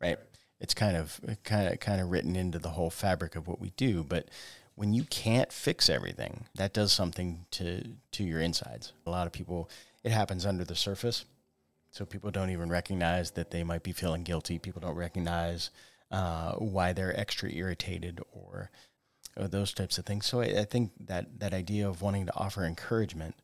right? 0.00 0.18
It's 0.58 0.74
kind 0.74 0.96
of 0.96 1.20
kind 1.44 1.72
of 1.72 1.78
kind 1.78 2.00
of 2.00 2.10
written 2.10 2.34
into 2.34 2.58
the 2.58 2.70
whole 2.70 2.90
fabric 2.90 3.36
of 3.36 3.46
what 3.46 3.60
we 3.60 3.70
do, 3.76 4.02
but 4.02 4.28
when 4.74 4.92
you 4.92 5.04
can't 5.04 5.52
fix 5.52 5.88
everything, 5.88 6.46
that 6.56 6.72
does 6.72 6.92
something 6.92 7.46
to 7.52 7.84
to 8.10 8.24
your 8.24 8.40
insides. 8.40 8.92
A 9.06 9.10
lot 9.10 9.28
of 9.28 9.32
people, 9.32 9.70
it 10.02 10.10
happens 10.10 10.44
under 10.44 10.64
the 10.64 10.74
surface, 10.74 11.24
so 11.92 12.04
people 12.04 12.32
don't 12.32 12.50
even 12.50 12.70
recognize 12.70 13.32
that 13.32 13.52
they 13.52 13.62
might 13.62 13.84
be 13.84 13.92
feeling 13.92 14.24
guilty. 14.24 14.58
People 14.58 14.80
don't 14.80 14.96
recognize 14.96 15.70
uh, 16.14 16.52
why 16.52 16.92
they're 16.92 17.18
extra 17.18 17.50
irritated 17.50 18.20
or, 18.32 18.70
or 19.36 19.48
those 19.48 19.74
types 19.74 19.98
of 19.98 20.06
things. 20.06 20.26
So 20.26 20.40
I, 20.40 20.60
I 20.60 20.64
think 20.64 20.92
that 21.00 21.40
that 21.40 21.52
idea 21.52 21.88
of 21.88 22.02
wanting 22.02 22.26
to 22.26 22.36
offer 22.36 22.64
encouragement 22.64 23.34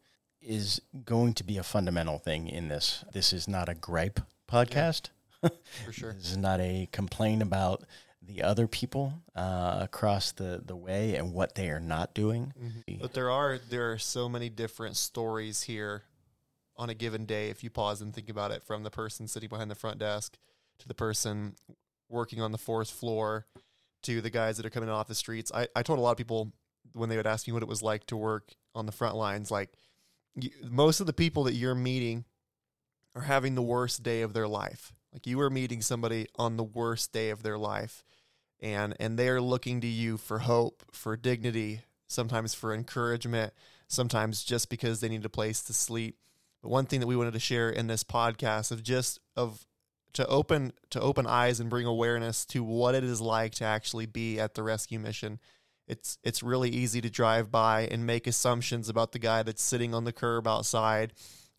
is 0.41 0.81
going 1.05 1.35
to 1.35 1.45
be 1.45 1.59
a 1.59 1.65
fundamental 1.65 2.19
thing 2.19 2.47
in 2.47 2.69
this. 2.69 3.05
This 3.13 3.33
is 3.33 3.49
not 3.49 3.69
a 3.69 3.75
gripe 3.75 4.21
podcast. 4.49 5.11
Yeah, 5.43 5.51
for 5.85 5.93
sure. 5.93 6.13
this 6.13 6.31
is 6.31 6.37
not 6.37 6.61
a 6.61 6.89
complaint 6.93 7.43
about 7.43 7.83
the 8.23 8.43
other 8.45 8.69
people 8.69 9.15
uh, 9.35 9.79
across 9.81 10.31
the, 10.31 10.63
the 10.65 10.77
way 10.77 11.17
and 11.17 11.33
what 11.33 11.57
they 11.57 11.71
are 11.71 11.81
not 11.81 12.15
doing. 12.15 12.53
Mm-hmm. 12.63 13.01
But 13.01 13.15
there 13.15 13.31
are 13.31 13.59
there 13.59 13.91
are 13.91 13.99
so 13.99 14.29
many 14.29 14.49
different 14.49 14.97
stories 14.97 15.63
here 15.63 16.05
on 16.77 16.89
a 16.89 16.95
given 16.95 17.27
day 17.27 17.49
if 17.51 17.65
you 17.65 17.71
pause 17.71 18.01
and 18.01 18.15
think 18.15 18.31
about 18.31 18.53
it 18.53 18.63
from 18.63 18.85
the 18.85 18.91
person 18.91 19.27
sitting 19.27 19.49
behind 19.49 19.71
the 19.71 19.75
front 19.75 19.99
desk 19.99 20.39
to 20.79 20.87
the 20.87 20.95
person 20.95 21.57
working 22.11 22.41
on 22.43 22.53
the 22.53 22.59
fourth 22.59 22.91
floor 22.91 23.47
to 24.03 24.21
the 24.21 24.31
guys 24.31 24.57
that 24.57 24.67
are 24.67 24.71
coming 24.71 24.89
off 24.89 25.09
the 25.09 25.15
streets. 25.15 25.51
I, 25.55 25.69
I 25.75 25.83
told 25.83 25.99
a 25.99 26.03
lot 26.03 26.13
of 26.13 26.17
people 26.17 26.53
when 26.95 27.09
they 27.09 27.17
would 27.17 27.27
ask 27.27 27.47
me 27.47 27.53
what 27.53 27.63
it 27.63 27.69
was 27.69 27.83
like 27.83 28.07
to 28.07 28.17
work 28.17 28.55
on 28.75 28.87
the 28.87 28.93
front 28.93 29.17
lines, 29.17 29.51
like 29.51 29.71
you, 30.35 30.51
most 30.69 31.01
of 31.01 31.07
the 31.07 31.13
people 31.13 31.45
that 31.45 31.55
you're 31.55 31.75
meeting 31.75 32.25
are 33.15 33.23
having 33.23 33.55
the 33.55 33.63
worst 33.63 34.03
day 34.03 34.23
of 34.23 34.33
their 34.33 34.49
life. 34.49 34.93
Like 35.13 35.27
you 35.27 35.41
are 35.41 35.51
meeting 35.51 35.83
somebody 35.83 36.27
on 36.37 36.57
the 36.57 36.65
worst 36.65 37.13
day 37.13 37.31
of 37.31 37.43
their 37.43 37.59
life 37.59 38.05
and 38.61 38.95
and 39.01 39.19
they're 39.19 39.41
looking 39.41 39.81
to 39.81 39.87
you 39.87 40.17
for 40.17 40.41
hope, 40.41 40.85
for 40.93 41.17
dignity, 41.17 41.83
sometimes 42.07 42.55
for 42.55 42.75
encouragement, 42.75 43.53
sometimes 43.89 44.45
just 44.45 44.69
because 44.69 45.01
they 45.01 45.09
need 45.09 45.25
a 45.25 45.31
place 45.31 45.63
to 45.63 45.73
sleep. 45.73 46.17
But 46.63 46.69
one 46.69 46.87
thing 46.87 47.01
that 47.01 47.07
we 47.07 47.17
wanted 47.17 47.33
to 47.33 47.41
share 47.41 47.71
in 47.71 47.87
this 47.87 48.05
podcast 48.05 48.71
of 48.71 48.83
just 48.83 49.19
of 49.37 49.67
to 50.15 50.27
open 50.27 50.73
to 50.91 51.01
open 51.01 51.27
eyes 51.27 51.61
and 51.61 51.71
bring 51.71 51.87
awareness 51.87 52.45
to 52.47 52.63
what 52.63 52.95
it 52.95 53.05
is 53.05 53.21
like 53.21 53.53
to 53.57 53.65
actually 53.65 54.07
be 54.07 54.39
at 54.39 54.55
the 54.55 54.63
rescue 54.63 54.99
mission. 54.99 55.39
It's 55.87 56.19
it's 56.23 56.43
really 56.43 56.71
easy 56.71 57.01
to 57.01 57.11
drive 57.11 57.51
by 57.51 57.83
and 57.91 58.07
make 58.07 58.27
assumptions 58.27 58.89
about 58.89 59.13
the 59.13 59.19
guy 59.19 59.43
that's 59.43 59.63
sitting 59.63 59.95
on 59.95 60.05
the 60.05 60.13
curb 60.13 60.47
outside 60.47 61.13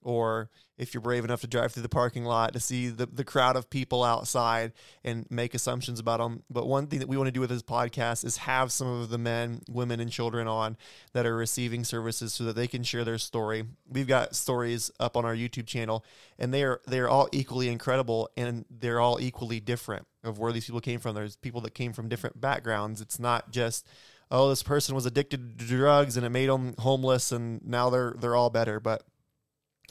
or 0.04 0.50
if 0.82 0.96
you're 0.96 1.02
brave 1.02 1.24
enough 1.24 1.42
to 1.42 1.48
drive 1.48 1.72
through 1.72 1.84
the 1.84 1.90
parking 1.90 2.26
lot 2.26 2.54
to 2.54 2.60
see 2.60 2.90
the, 2.90 3.06
the 3.06 3.24
crowd 3.24 3.56
of 3.56 3.70
people 3.70 4.04
outside 4.04 4.72
and 5.04 5.28
make 5.30 5.54
assumptions 5.54 6.00
about 6.00 6.20
them. 6.20 6.42
But 6.50 6.68
one 6.68 6.88
thing 6.88 6.98
that 7.00 7.08
we 7.08 7.18
want 7.18 7.28
to 7.28 7.32
do 7.32 7.40
with 7.40 7.52
this 7.52 7.62
podcast 7.62 8.26
is 8.26 8.38
have 8.38 8.72
some 8.72 8.88
of 8.88 9.10
the 9.10 9.20
men, 9.20 9.62
women, 9.70 10.00
and 10.00 10.12
children 10.12 10.48
on 10.48 10.78
that 11.14 11.28
are 11.28 11.36
receiving 11.36 11.84
services 11.84 12.34
so 12.34 12.46
that 12.46 12.56
they 12.56 12.66
can 12.68 12.82
share 12.82 13.04
their 13.04 13.20
story. 13.20 13.66
We've 13.88 14.08
got 14.08 14.36
stories 14.36 14.90
up 15.00 15.16
on 15.16 15.24
our 15.24 15.36
YouTube 15.36 15.68
channel, 15.68 16.04
and 16.40 16.52
they 16.52 16.64
are 16.64 16.82
they're 16.88 17.10
all 17.10 17.30
equally 17.32 17.70
incredible 17.70 18.30
and 18.36 18.66
they're 18.72 19.00
all 19.00 19.20
equally 19.22 19.60
different 19.60 20.08
of 20.24 20.40
where 20.40 20.52
these 20.52 20.66
people 20.66 20.82
came 20.82 21.00
from. 21.00 21.14
There's 21.14 21.36
people 21.36 21.62
that 21.62 21.76
came 21.76 21.94
from 21.94 22.10
different 22.10 22.42
backgrounds. 22.42 23.02
It's 23.02 23.20
not 23.20 23.52
just 23.52 23.86
oh 24.32 24.50
this 24.50 24.64
person 24.64 24.96
was 24.96 25.06
addicted 25.06 25.60
to 25.60 25.66
drugs 25.66 26.18
and 26.18 26.26
it 26.26 26.30
made 26.30 26.50
them 26.50 26.74
homeless 26.80 27.32
and 27.32 27.64
now 27.64 27.92
they're 27.92 28.16
they're 28.18 28.36
all 28.36 28.50
better, 28.50 28.80
but 28.80 29.04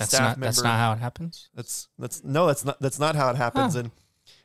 that's 0.00 0.12
not 0.12 0.38
member. 0.38 0.46
that's 0.46 0.62
not 0.62 0.78
how 0.78 0.92
it 0.92 0.98
happens. 0.98 1.48
That's 1.54 1.88
that's 1.98 2.24
no, 2.24 2.46
that's 2.46 2.64
not 2.64 2.80
that's 2.80 2.98
not 2.98 3.16
how 3.16 3.30
it 3.30 3.36
happens. 3.36 3.74
Huh. 3.74 3.80
And 3.80 3.90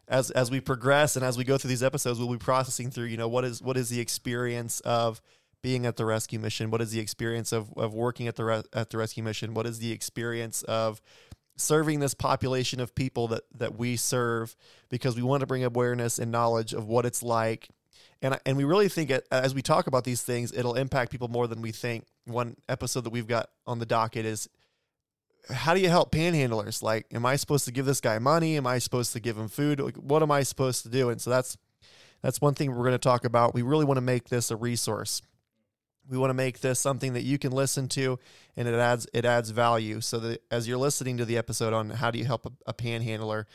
as 0.07 0.31
as 0.31 0.51
we 0.51 0.59
progress 0.59 1.15
and 1.15 1.25
as 1.25 1.37
we 1.37 1.43
go 1.43 1.57
through 1.57 1.69
these 1.69 1.83
episodes, 1.83 2.19
we'll 2.19 2.31
be 2.31 2.37
processing 2.37 2.91
through. 2.91 3.05
You 3.05 3.17
know, 3.17 3.27
what 3.27 3.45
is 3.45 3.61
what 3.61 3.77
is 3.77 3.89
the 3.89 3.99
experience 3.99 4.79
of 4.81 5.21
being 5.61 5.85
at 5.85 5.97
the 5.97 6.05
rescue 6.05 6.39
mission? 6.39 6.69
What 6.69 6.81
is 6.81 6.91
the 6.91 6.99
experience 6.99 7.51
of 7.51 7.73
of 7.77 7.93
working 7.93 8.27
at 8.27 8.35
the 8.35 8.45
re- 8.45 8.63
at 8.73 8.89
the 8.89 8.97
rescue 8.97 9.23
mission? 9.23 9.53
What 9.53 9.65
is 9.65 9.79
the 9.79 9.91
experience 9.91 10.63
of 10.63 11.01
serving 11.57 12.01
this 12.01 12.13
population 12.13 12.79
of 12.79 12.93
people 12.93 13.27
that 13.29 13.43
that 13.55 13.77
we 13.77 13.95
serve? 13.95 14.55
Because 14.89 15.15
we 15.15 15.23
want 15.23 15.41
to 15.41 15.47
bring 15.47 15.63
awareness 15.63 16.19
and 16.19 16.31
knowledge 16.31 16.73
of 16.73 16.87
what 16.87 17.05
it's 17.05 17.23
like. 17.23 17.69
And, 18.21 18.39
and 18.45 18.57
we 18.57 18.63
really 18.63 18.89
think 18.89 19.09
it, 19.11 19.27
as 19.29 19.53
we 19.53 19.61
talk 19.61 19.87
about 19.87 20.03
these 20.03 20.21
things, 20.21 20.51
it'll 20.53 20.75
impact 20.75 21.11
people 21.11 21.27
more 21.27 21.47
than 21.47 21.61
we 21.61 21.71
think. 21.71 22.05
One 22.23 22.55
episode 22.67 23.03
that 23.03 23.09
we've 23.09 23.27
got 23.27 23.49
on 23.67 23.79
the 23.79 23.85
docket 23.85 24.25
is 24.25 24.49
how 25.49 25.73
do 25.73 25.79
you 25.79 25.89
help 25.89 26.11
panhandlers? 26.11 26.81
Like, 26.81 27.05
am 27.13 27.25
I 27.25 27.35
supposed 27.35 27.65
to 27.65 27.71
give 27.71 27.85
this 27.85 28.01
guy 28.01 28.19
money? 28.19 28.57
Am 28.57 28.67
I 28.67 28.79
supposed 28.79 29.13
to 29.13 29.19
give 29.19 29.37
him 29.37 29.47
food? 29.47 29.79
Like, 29.79 29.95
what 29.95 30.23
am 30.23 30.31
I 30.31 30.43
supposed 30.43 30.83
to 30.83 30.89
do? 30.89 31.09
And 31.09 31.21
so 31.21 31.29
that's 31.29 31.57
that's 32.21 32.41
one 32.41 32.55
thing 32.55 32.71
we're 32.71 32.83
going 32.83 32.91
to 32.93 32.97
talk 32.97 33.25
about. 33.25 33.53
We 33.53 33.61
really 33.61 33.85
want 33.85 33.97
to 33.97 34.01
make 34.01 34.29
this 34.29 34.49
a 34.49 34.55
resource. 34.55 35.21
We 36.09 36.17
want 36.17 36.29
to 36.29 36.35
make 36.35 36.59
this 36.59 36.79
something 36.79 37.13
that 37.13 37.23
you 37.23 37.37
can 37.37 37.51
listen 37.51 37.87
to, 37.89 38.19
and 38.55 38.67
it 38.67 38.73
adds 38.75 39.07
it 39.13 39.25
adds 39.25 39.49
value. 39.51 40.01
So 40.01 40.19
that 40.19 40.41
as 40.51 40.67
you're 40.67 40.77
listening 40.77 41.17
to 41.17 41.25
the 41.25 41.37
episode 41.37 41.73
on 41.73 41.89
how 41.91 42.11
do 42.11 42.19
you 42.19 42.25
help 42.25 42.45
a, 42.45 42.51
a 42.67 42.73
panhandler, 42.73 43.47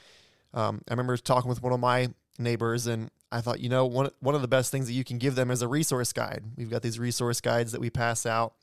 um, 0.54 0.82
I 0.88 0.92
remember 0.92 1.16
talking 1.16 1.49
with 1.49 1.62
one 1.62 1.73
of 1.73 1.80
my 1.80 2.09
neighbors, 2.38 2.87
and 2.87 3.11
I 3.32 3.40
thought, 3.40 3.61
you 3.61 3.68
know, 3.68 3.87
one 3.87 4.11
one 4.20 4.35
of 4.35 4.42
the 4.42 4.49
best 4.49 4.70
things 4.70 4.87
that 4.87 4.94
you 4.94 5.04
can 5.04 5.18
give 5.18 5.35
them 5.35 5.50
is 5.50 5.62
a 5.62 5.68
resource 5.68 6.12
guide. 6.12 6.44
We've 6.56 6.70
got 6.70 6.82
these 6.82 6.99
resource 6.99 7.40
guides 7.40 7.73
that 7.73 7.80
we 7.80 7.90
pass 7.90 8.26
out 8.26 8.54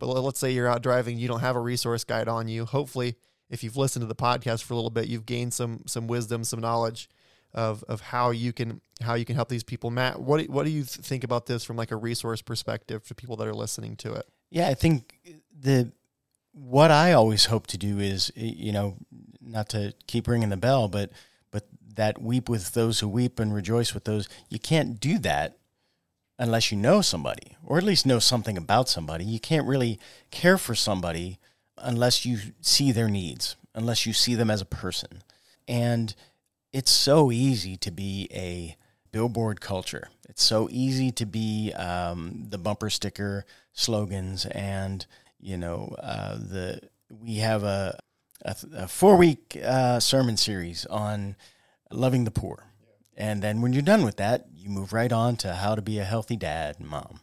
but 0.00 0.08
let's 0.08 0.40
say 0.40 0.50
you're 0.50 0.66
out 0.66 0.82
driving, 0.82 1.18
you 1.18 1.28
don't 1.28 1.40
have 1.40 1.54
a 1.54 1.60
resource 1.60 2.02
guide 2.02 2.26
on 2.26 2.48
you. 2.48 2.64
Hopefully, 2.64 3.16
if 3.48 3.62
you've 3.62 3.76
listened 3.76 4.02
to 4.02 4.06
the 4.06 4.14
podcast 4.14 4.64
for 4.64 4.72
a 4.72 4.76
little 4.76 4.90
bit, 4.90 5.06
you've 5.06 5.26
gained 5.26 5.54
some 5.54 5.82
some 5.86 6.08
wisdom, 6.08 6.42
some 6.42 6.60
knowledge 6.60 7.08
of 7.52 7.84
of 7.84 8.00
how 8.00 8.30
you 8.30 8.52
can 8.52 8.80
how 9.02 9.14
you 9.14 9.24
can 9.24 9.36
help 9.36 9.48
these 9.48 9.62
people. 9.62 9.90
Matt, 9.90 10.20
what 10.20 10.48
what 10.48 10.64
do 10.64 10.70
you 10.70 10.82
think 10.82 11.22
about 11.22 11.46
this 11.46 11.62
from 11.62 11.76
like 11.76 11.90
a 11.90 11.96
resource 11.96 12.42
perspective 12.42 13.04
for 13.04 13.14
people 13.14 13.36
that 13.36 13.46
are 13.46 13.54
listening 13.54 13.96
to 13.96 14.14
it? 14.14 14.26
Yeah, 14.50 14.68
I 14.68 14.74
think 14.74 15.14
the 15.56 15.92
what 16.52 16.90
I 16.90 17.12
always 17.12 17.44
hope 17.44 17.66
to 17.68 17.78
do 17.78 17.98
is 17.98 18.32
you 18.34 18.72
know 18.72 18.96
not 19.40 19.68
to 19.70 19.94
keep 20.06 20.26
ringing 20.26 20.48
the 20.48 20.56
bell, 20.56 20.88
but 20.88 21.10
but 21.50 21.66
that 21.94 22.22
weep 22.22 22.48
with 22.48 22.72
those 22.72 23.00
who 23.00 23.08
weep 23.08 23.38
and 23.38 23.54
rejoice 23.54 23.92
with 23.94 24.04
those. 24.04 24.28
You 24.48 24.58
can't 24.58 24.98
do 24.98 25.18
that 25.18 25.58
unless 26.40 26.72
you 26.72 26.78
know 26.78 27.02
somebody 27.02 27.56
or 27.64 27.78
at 27.78 27.84
least 27.84 28.06
know 28.06 28.18
something 28.18 28.56
about 28.56 28.88
somebody. 28.88 29.24
You 29.24 29.38
can't 29.38 29.66
really 29.66 30.00
care 30.32 30.58
for 30.58 30.74
somebody 30.74 31.38
unless 31.78 32.26
you 32.26 32.38
see 32.60 32.90
their 32.90 33.08
needs, 33.08 33.54
unless 33.74 34.06
you 34.06 34.12
see 34.12 34.34
them 34.34 34.50
as 34.50 34.60
a 34.60 34.66
person. 34.66 35.22
And 35.68 36.14
it's 36.72 36.90
so 36.90 37.30
easy 37.30 37.76
to 37.76 37.90
be 37.90 38.28
a 38.32 38.76
billboard 39.12 39.60
culture. 39.60 40.08
It's 40.28 40.42
so 40.42 40.68
easy 40.70 41.12
to 41.12 41.26
be 41.26 41.72
um, 41.74 42.46
the 42.48 42.58
bumper 42.58 42.90
sticker 42.90 43.44
slogans, 43.72 44.46
and 44.46 45.04
you 45.38 45.56
know 45.56 45.94
uh, 46.02 46.36
the 46.36 46.80
we 47.08 47.36
have 47.36 47.64
a 47.64 47.98
a, 48.44 48.56
a 48.74 48.88
four 48.88 49.16
week 49.16 49.58
uh, 49.62 50.00
sermon 50.00 50.36
series 50.36 50.86
on 50.86 51.36
loving 51.90 52.24
the 52.24 52.30
poor, 52.30 52.66
and 53.16 53.42
then 53.42 53.60
when 53.60 53.72
you're 53.72 53.82
done 53.82 54.04
with 54.04 54.16
that, 54.16 54.46
you 54.60 54.70
move 54.70 54.92
right 54.92 55.12
on 55.12 55.36
to 55.36 55.54
how 55.54 55.74
to 55.74 55.82
be 55.82 55.98
a 55.98 56.04
healthy 56.04 56.36
dad 56.36 56.76
and 56.78 56.88
mom. 56.88 57.20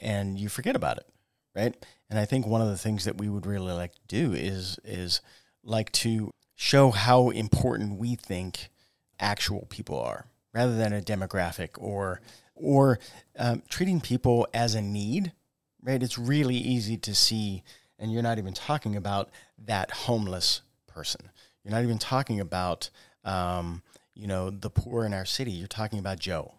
And 0.00 0.38
you 0.38 0.48
forget 0.48 0.76
about 0.76 0.98
it, 0.98 1.06
right? 1.54 1.74
And 2.10 2.18
I 2.18 2.24
think 2.24 2.46
one 2.46 2.60
of 2.60 2.68
the 2.68 2.76
things 2.76 3.04
that 3.04 3.18
we 3.18 3.28
would 3.28 3.46
really 3.46 3.72
like 3.72 3.94
to 3.94 4.06
do 4.08 4.32
is 4.32 4.78
is 4.84 5.20
like 5.64 5.90
to 5.92 6.30
show 6.54 6.90
how 6.90 7.30
important 7.30 7.98
we 7.98 8.14
think 8.14 8.68
actual 9.18 9.66
people 9.68 9.98
are 9.98 10.26
rather 10.52 10.76
than 10.76 10.92
a 10.92 11.00
demographic 11.00 11.70
or 11.78 12.20
or 12.54 12.98
um, 13.38 13.62
treating 13.68 14.00
people 14.00 14.46
as 14.52 14.74
a 14.74 14.82
need 14.82 15.32
right 15.82 16.02
it's 16.02 16.18
really 16.18 16.54
easy 16.54 16.96
to 16.96 17.14
see 17.14 17.62
and 17.98 18.12
you're 18.12 18.22
not 18.22 18.38
even 18.38 18.52
talking 18.52 18.94
about 18.94 19.30
that 19.58 19.90
homeless 19.90 20.60
person 20.86 21.30
you're 21.64 21.72
not 21.72 21.82
even 21.82 21.98
talking 21.98 22.40
about 22.40 22.90
um, 23.24 23.82
you 24.16 24.26
know, 24.26 24.50
the 24.50 24.70
poor 24.70 25.04
in 25.04 25.12
our 25.12 25.26
city, 25.26 25.52
you're 25.52 25.68
talking 25.68 25.98
about 25.98 26.18
Joe 26.18 26.54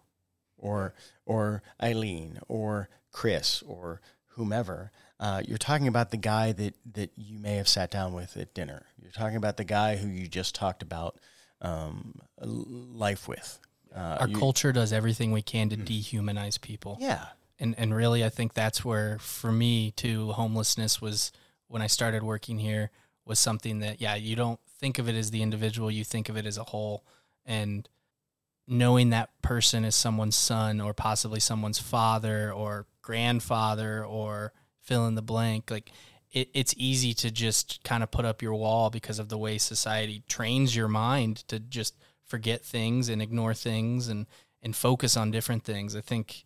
or 0.58 0.94
or 1.26 1.62
Eileen 1.82 2.40
or 2.48 2.90
Chris 3.12 3.64
or 3.68 4.02
whomever. 4.30 4.92
Uh, 5.20 5.42
you're 5.48 5.58
talking 5.58 5.88
about 5.88 6.12
the 6.12 6.18
guy 6.18 6.52
that 6.52 6.76
that 6.94 7.12
you 7.16 7.40
may 7.40 7.56
have 7.56 7.68
sat 7.68 7.90
down 7.90 8.14
with 8.14 8.38
at 8.38 8.54
dinner. 8.54 8.86
You're 9.02 9.12
talking 9.12 9.38
about 9.38 9.58
the 9.58 9.64
guy 9.64 9.96
who 9.96 10.08
you 10.08 10.28
just 10.28 10.54
talked 10.54 10.84
about 10.84 11.18
um, 11.62 12.22
life 12.40 13.28
with. 13.28 13.60
Uh, 13.96 14.18
Our 14.20 14.28
you, 14.28 14.38
culture 14.38 14.72
does 14.72 14.94
everything 14.94 15.32
we 15.32 15.42
can 15.42 15.70
to 15.70 15.78
mm. 15.78 15.86
dehumanize 15.86 16.62
people. 16.62 16.98
Yeah, 17.00 17.26
and 17.60 17.74
and 17.78 17.96
really, 17.96 18.24
I 18.24 18.30
think 18.30 18.54
that's 18.54 18.86
where, 18.86 19.18
for 19.20 19.52
me, 19.52 19.92
too, 19.92 20.34
homelessness 20.34 21.02
was 21.02 21.32
when 21.68 21.82
I 21.82 21.88
started 21.88 22.24
working 22.24 22.60
here 22.60 22.92
was 23.26 23.40
something 23.40 23.80
that 23.80 24.00
yeah, 24.00 24.16
you 24.16 24.36
don't 24.36 24.60
think 24.80 25.00
of 25.00 25.10
it 25.10 25.16
as 25.16 25.32
the 25.32 25.42
individual, 25.42 25.90
you 25.92 26.04
think 26.04 26.30
of 26.30 26.38
it 26.38 26.46
as 26.46 26.58
a 26.58 26.64
whole, 26.64 27.04
and 27.46 27.90
knowing 28.68 29.10
that 29.10 29.30
person 29.42 29.86
is 29.86 29.96
someone's 29.96 30.36
son 30.36 30.82
or 30.82 30.94
possibly 30.94 31.40
someone's 31.40 31.80
father 31.80 32.52
or 32.52 32.86
grandfather 33.02 34.04
or 34.04 34.52
fill 34.82 35.08
in 35.08 35.16
the 35.16 35.22
blank 35.22 35.72
like 35.72 35.92
it, 36.32 36.50
it's 36.54 36.74
easy 36.78 37.14
to 37.14 37.32
just 37.32 37.84
kind 37.84 38.04
of 38.04 38.12
put 38.12 38.26
up 38.26 38.42
your 38.42 38.54
wall 38.54 38.90
because 38.90 39.20
of 39.20 39.30
the 39.30 39.38
way 39.38 39.58
society 39.58 40.24
trains 40.28 40.76
your 40.76 40.88
mind 40.88 41.38
to 41.48 41.60
just 41.60 41.96
forget 42.26 42.64
things 42.64 43.10
and 43.10 43.22
ignore 43.22 43.54
things 43.54 44.08
and 44.08 44.28
and 44.62 44.76
focus 44.76 45.16
on 45.16 45.32
different 45.32 45.64
things. 45.64 45.96
I 45.96 46.02
think 46.02 46.44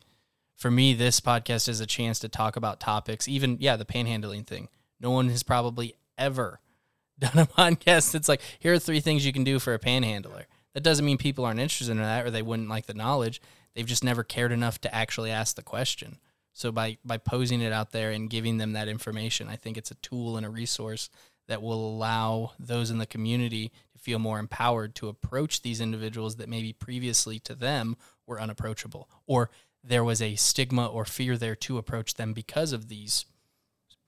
for 0.55 0.69
me 0.69 0.93
this 0.93 1.19
podcast 1.19 1.67
is 1.67 1.79
a 1.79 1.87
chance 1.87 2.19
to 2.19 2.29
talk 2.29 2.55
about 2.55 2.79
topics 2.79 3.27
even 3.27 3.57
yeah 3.59 3.75
the 3.75 3.85
panhandling 3.85 4.45
thing. 4.45 4.69
No 4.99 5.11
one 5.11 5.29
has 5.29 5.43
probably 5.43 5.95
ever 6.17 6.59
done 7.19 7.39
a 7.39 7.45
podcast 7.45 8.11
that's 8.11 8.29
like 8.29 8.41
here 8.59 8.73
are 8.73 8.79
three 8.79 8.99
things 8.99 9.25
you 9.25 9.33
can 9.33 9.43
do 9.43 9.59
for 9.59 9.73
a 9.73 9.79
panhandler 9.79 10.45
that 10.73 10.83
doesn't 10.83 11.05
mean 11.05 11.17
people 11.17 11.45
aren't 11.45 11.59
interested 11.59 11.91
in 11.91 11.97
that 11.97 12.25
or 12.25 12.31
they 12.31 12.41
wouldn't 12.41 12.69
like 12.69 12.85
the 12.85 12.93
knowledge. 12.93 13.41
They've 13.75 13.85
just 13.85 14.03
never 14.03 14.23
cared 14.23 14.51
enough 14.51 14.79
to 14.81 14.93
actually 14.93 15.31
ask 15.31 15.55
the 15.55 15.61
question. 15.61 16.17
So 16.53 16.71
by 16.71 16.97
by 17.05 17.17
posing 17.17 17.61
it 17.61 17.71
out 17.71 17.91
there 17.91 18.11
and 18.11 18.29
giving 18.29 18.57
them 18.57 18.73
that 18.73 18.87
information, 18.87 19.47
I 19.47 19.55
think 19.55 19.77
it's 19.77 19.91
a 19.91 19.95
tool 19.95 20.37
and 20.37 20.45
a 20.45 20.49
resource 20.49 21.09
that 21.47 21.61
will 21.61 21.85
allow 21.85 22.51
those 22.59 22.91
in 22.91 22.97
the 22.97 23.05
community 23.05 23.71
to 23.93 23.99
feel 23.99 24.19
more 24.19 24.39
empowered 24.39 24.95
to 24.95 25.07
approach 25.07 25.61
these 25.61 25.81
individuals 25.81 26.35
that 26.37 26.49
maybe 26.49 26.73
previously 26.73 27.39
to 27.39 27.55
them 27.55 27.97
were 28.27 28.39
unapproachable 28.39 29.09
or 29.25 29.49
there 29.83 30.03
was 30.03 30.21
a 30.21 30.35
stigma 30.35 30.85
or 30.85 31.05
fear 31.05 31.37
there 31.37 31.55
to 31.55 31.77
approach 31.77 32.13
them 32.15 32.33
because 32.33 32.71
of 32.71 32.87
these 32.87 33.25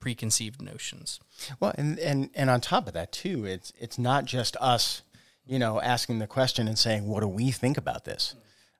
preconceived 0.00 0.62
notions. 0.62 1.18
Well, 1.60 1.74
and 1.76 1.98
and 1.98 2.30
and 2.34 2.50
on 2.50 2.60
top 2.60 2.86
of 2.86 2.94
that 2.94 3.10
too, 3.10 3.44
it's 3.44 3.72
it's 3.78 3.98
not 3.98 4.24
just 4.24 4.56
us 4.60 5.02
you 5.46 5.58
know, 5.58 5.80
asking 5.80 6.18
the 6.18 6.26
question 6.26 6.68
and 6.68 6.78
saying, 6.78 7.06
what 7.06 7.20
do 7.20 7.28
we 7.28 7.50
think 7.50 7.76
about 7.76 8.04
this? 8.04 8.34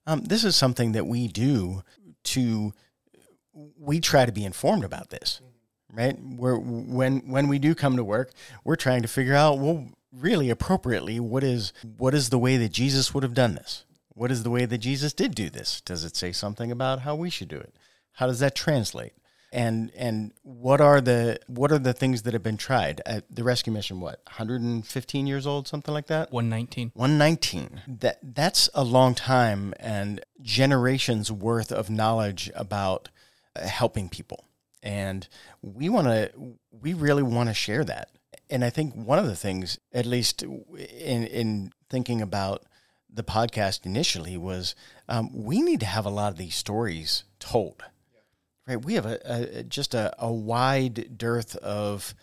Um, 0.06 0.23
this 0.25 0.44
is 0.44 0.56
something 0.56 0.92
that 0.92 1.06
we 1.06 1.28
do 1.28 1.83
to, 2.25 2.73
we 3.78 4.00
try 4.00 4.26
to 4.26 4.33
be 4.33 4.44
informed 4.44 4.85
about 4.85 5.11
this, 5.11 5.40
right? 5.92 6.16
We're, 6.21 6.59
when, 6.59 7.21
when 7.21 7.49
we 7.49 7.59
do 7.59 7.75
come 7.75 7.97
to 7.97 8.04
work, 8.04 8.33
we're 8.64 8.76
trying 8.76 9.02
to 9.02 9.09
figure 9.09 9.35
out, 9.35 9.59
well, 9.59 9.88
really 10.12 10.50
appropriately, 10.50 11.21
what 11.21 11.42
is, 11.42 11.73
what 11.97 12.14
is 12.14 12.30
the 12.30 12.38
way 12.38 12.56
that 12.56 12.73
Jesus 12.73 13.12
would 13.14 13.23
have 13.23 13.35
done 13.35 13.54
this? 13.54 13.85
What 14.11 14.30
is 14.30 14.42
the 14.42 14.50
way 14.50 14.64
that 14.64 14.78
Jesus 14.78 15.12
did 15.12 15.35
do 15.35 15.50
this? 15.50 15.80
Does 15.80 16.04
it 16.04 16.16
say 16.16 16.33
something 16.33 16.71
about 16.71 17.00
how 17.00 17.14
we 17.14 17.30
should 17.30 17.49
do 17.49 17.59
it? 17.59 17.75
How 18.12 18.26
does 18.26 18.38
that 18.38 18.54
translate? 18.54 19.12
And 19.54 19.92
and 19.94 20.32
what 20.42 20.80
are 20.80 21.00
the 21.00 21.38
what 21.46 21.70
are 21.70 21.78
the 21.78 21.92
things 21.92 22.23
that 22.23 22.32
have 22.32 22.42
been 22.42 22.56
tried? 22.56 23.00
At 23.06 23.25
the 23.34 23.44
rescue 23.44 23.73
mission 23.73 24.00
what 24.00 24.20
115 24.26 25.26
years 25.26 25.46
old 25.46 25.68
something 25.68 25.94
like 25.94 26.08
that? 26.08 26.32
119 26.32 26.90
119 26.94 27.82
that 28.00 28.18
that's 28.20 28.68
a 28.75 28.82
long 28.82 29.14
time 29.14 29.73
and 29.78 30.20
generations 30.42 31.30
worth 31.30 31.70
of 31.70 31.88
knowledge 31.88 32.50
about 32.56 33.08
uh, 33.54 33.66
helping 33.66 34.08
people. 34.08 34.44
And 34.82 35.26
we 35.62 35.88
want 35.88 36.08
to 36.08 36.32
we 36.73 36.92
really 36.92 37.23
want 37.23 37.49
to 37.49 37.54
share 37.54 37.84
that. 37.84 38.11
And 38.50 38.64
i 38.64 38.70
think 38.70 38.94
one 38.94 39.20
of 39.20 39.26
the 39.26 39.37
things 39.37 39.78
at 39.92 40.04
least 40.04 40.42
in 40.42 41.25
in 41.25 41.73
thinking 41.88 42.20
about 42.20 42.64
the 43.08 43.23
podcast 43.23 43.87
initially 43.87 44.37
was 44.37 44.75
um, 45.08 45.30
we 45.32 45.62
need 45.62 45.78
to 45.78 45.86
have 45.86 46.04
a 46.04 46.10
lot 46.10 46.32
of 46.32 46.38
these 46.38 46.56
stories 46.56 47.23
told 47.38 47.84
right? 48.66 48.82
We 48.82 48.94
have 48.94 49.06
a, 49.06 49.18
a 49.24 49.62
just 49.62 49.94
a, 49.94 50.14
a, 50.18 50.32
wide 50.32 51.18
dearth 51.18 51.56
of 51.56 52.14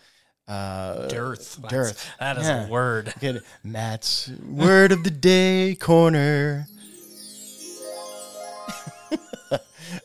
uh, 0.48 1.08
dearth. 1.08 1.58
Dearth. 1.68 2.10
That's, 2.18 2.42
yeah. 2.42 2.66
a 2.66 2.68
word. 2.68 3.14
Get 3.20 3.42
Matt's 3.62 4.30
word 4.46 4.92
of 4.92 5.04
the 5.04 5.10
day 5.10 5.76
corner. 5.78 6.66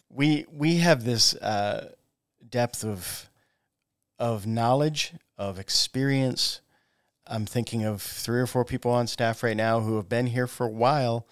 we 0.10 0.46
we 0.52 0.78
have 0.78 1.04
this 1.04 1.36
uh, 1.36 1.94
depth 2.48 2.84
of 2.84 3.30
of 4.20 4.46
knowledge 4.46 5.14
of 5.38 5.60
experience. 5.60 6.62
I'm 7.30 7.46
thinking 7.46 7.84
of 7.84 8.02
three 8.02 8.40
or 8.40 8.48
four 8.48 8.64
people 8.64 8.92
on 8.92 9.08
staff 9.08 9.44
right 9.44 9.58
now 9.58 9.82
who 9.82 9.98
have 9.98 10.08
been 10.08 10.28
here 10.28 10.48
for 10.48 10.66
a 10.66 10.72
while. 10.72 11.28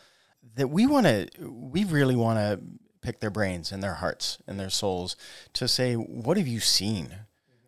That 0.55 0.69
we 0.69 0.85
want 0.85 1.05
to, 1.05 1.27
we 1.41 1.83
really 1.83 2.15
want 2.15 2.37
to 2.37 2.59
pick 3.05 3.19
their 3.19 3.29
brains 3.29 3.71
and 3.71 3.83
their 3.83 3.95
hearts 3.95 4.37
and 4.47 4.59
their 4.59 4.69
souls 4.69 5.15
to 5.53 5.67
say, 5.67 5.93
what 5.95 6.37
have 6.37 6.47
you 6.47 6.59
seen? 6.59 7.15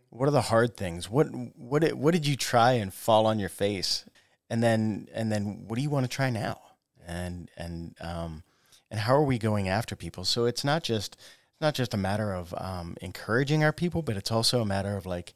What 0.09 0.27
are 0.27 0.31
the 0.31 0.43
hard 0.43 0.75
things? 0.75 1.09
What 1.09 1.27
what 1.55 1.81
did, 1.81 1.93
what 1.93 2.13
did 2.13 2.25
you 2.25 2.35
try 2.35 2.73
and 2.73 2.93
fall 2.93 3.25
on 3.27 3.39
your 3.39 3.49
face? 3.49 4.05
And 4.49 4.63
then 4.63 5.07
and 5.13 5.31
then 5.31 5.65
what 5.67 5.75
do 5.75 5.81
you 5.81 5.89
want 5.89 6.05
to 6.05 6.09
try 6.09 6.29
now? 6.29 6.59
And 7.05 7.51
and 7.57 7.95
um, 8.01 8.43
and 8.89 9.01
how 9.01 9.15
are 9.15 9.23
we 9.23 9.37
going 9.37 9.67
after 9.69 9.95
people? 9.95 10.23
So 10.23 10.45
it's 10.45 10.63
not 10.63 10.83
just 10.83 11.15
it's 11.15 11.61
not 11.61 11.75
just 11.75 11.93
a 11.93 11.97
matter 11.97 12.33
of 12.33 12.53
um, 12.57 12.95
encouraging 13.01 13.63
our 13.63 13.73
people, 13.73 14.01
but 14.01 14.17
it's 14.17 14.31
also 14.31 14.61
a 14.61 14.65
matter 14.65 14.97
of 14.97 15.05
like 15.05 15.33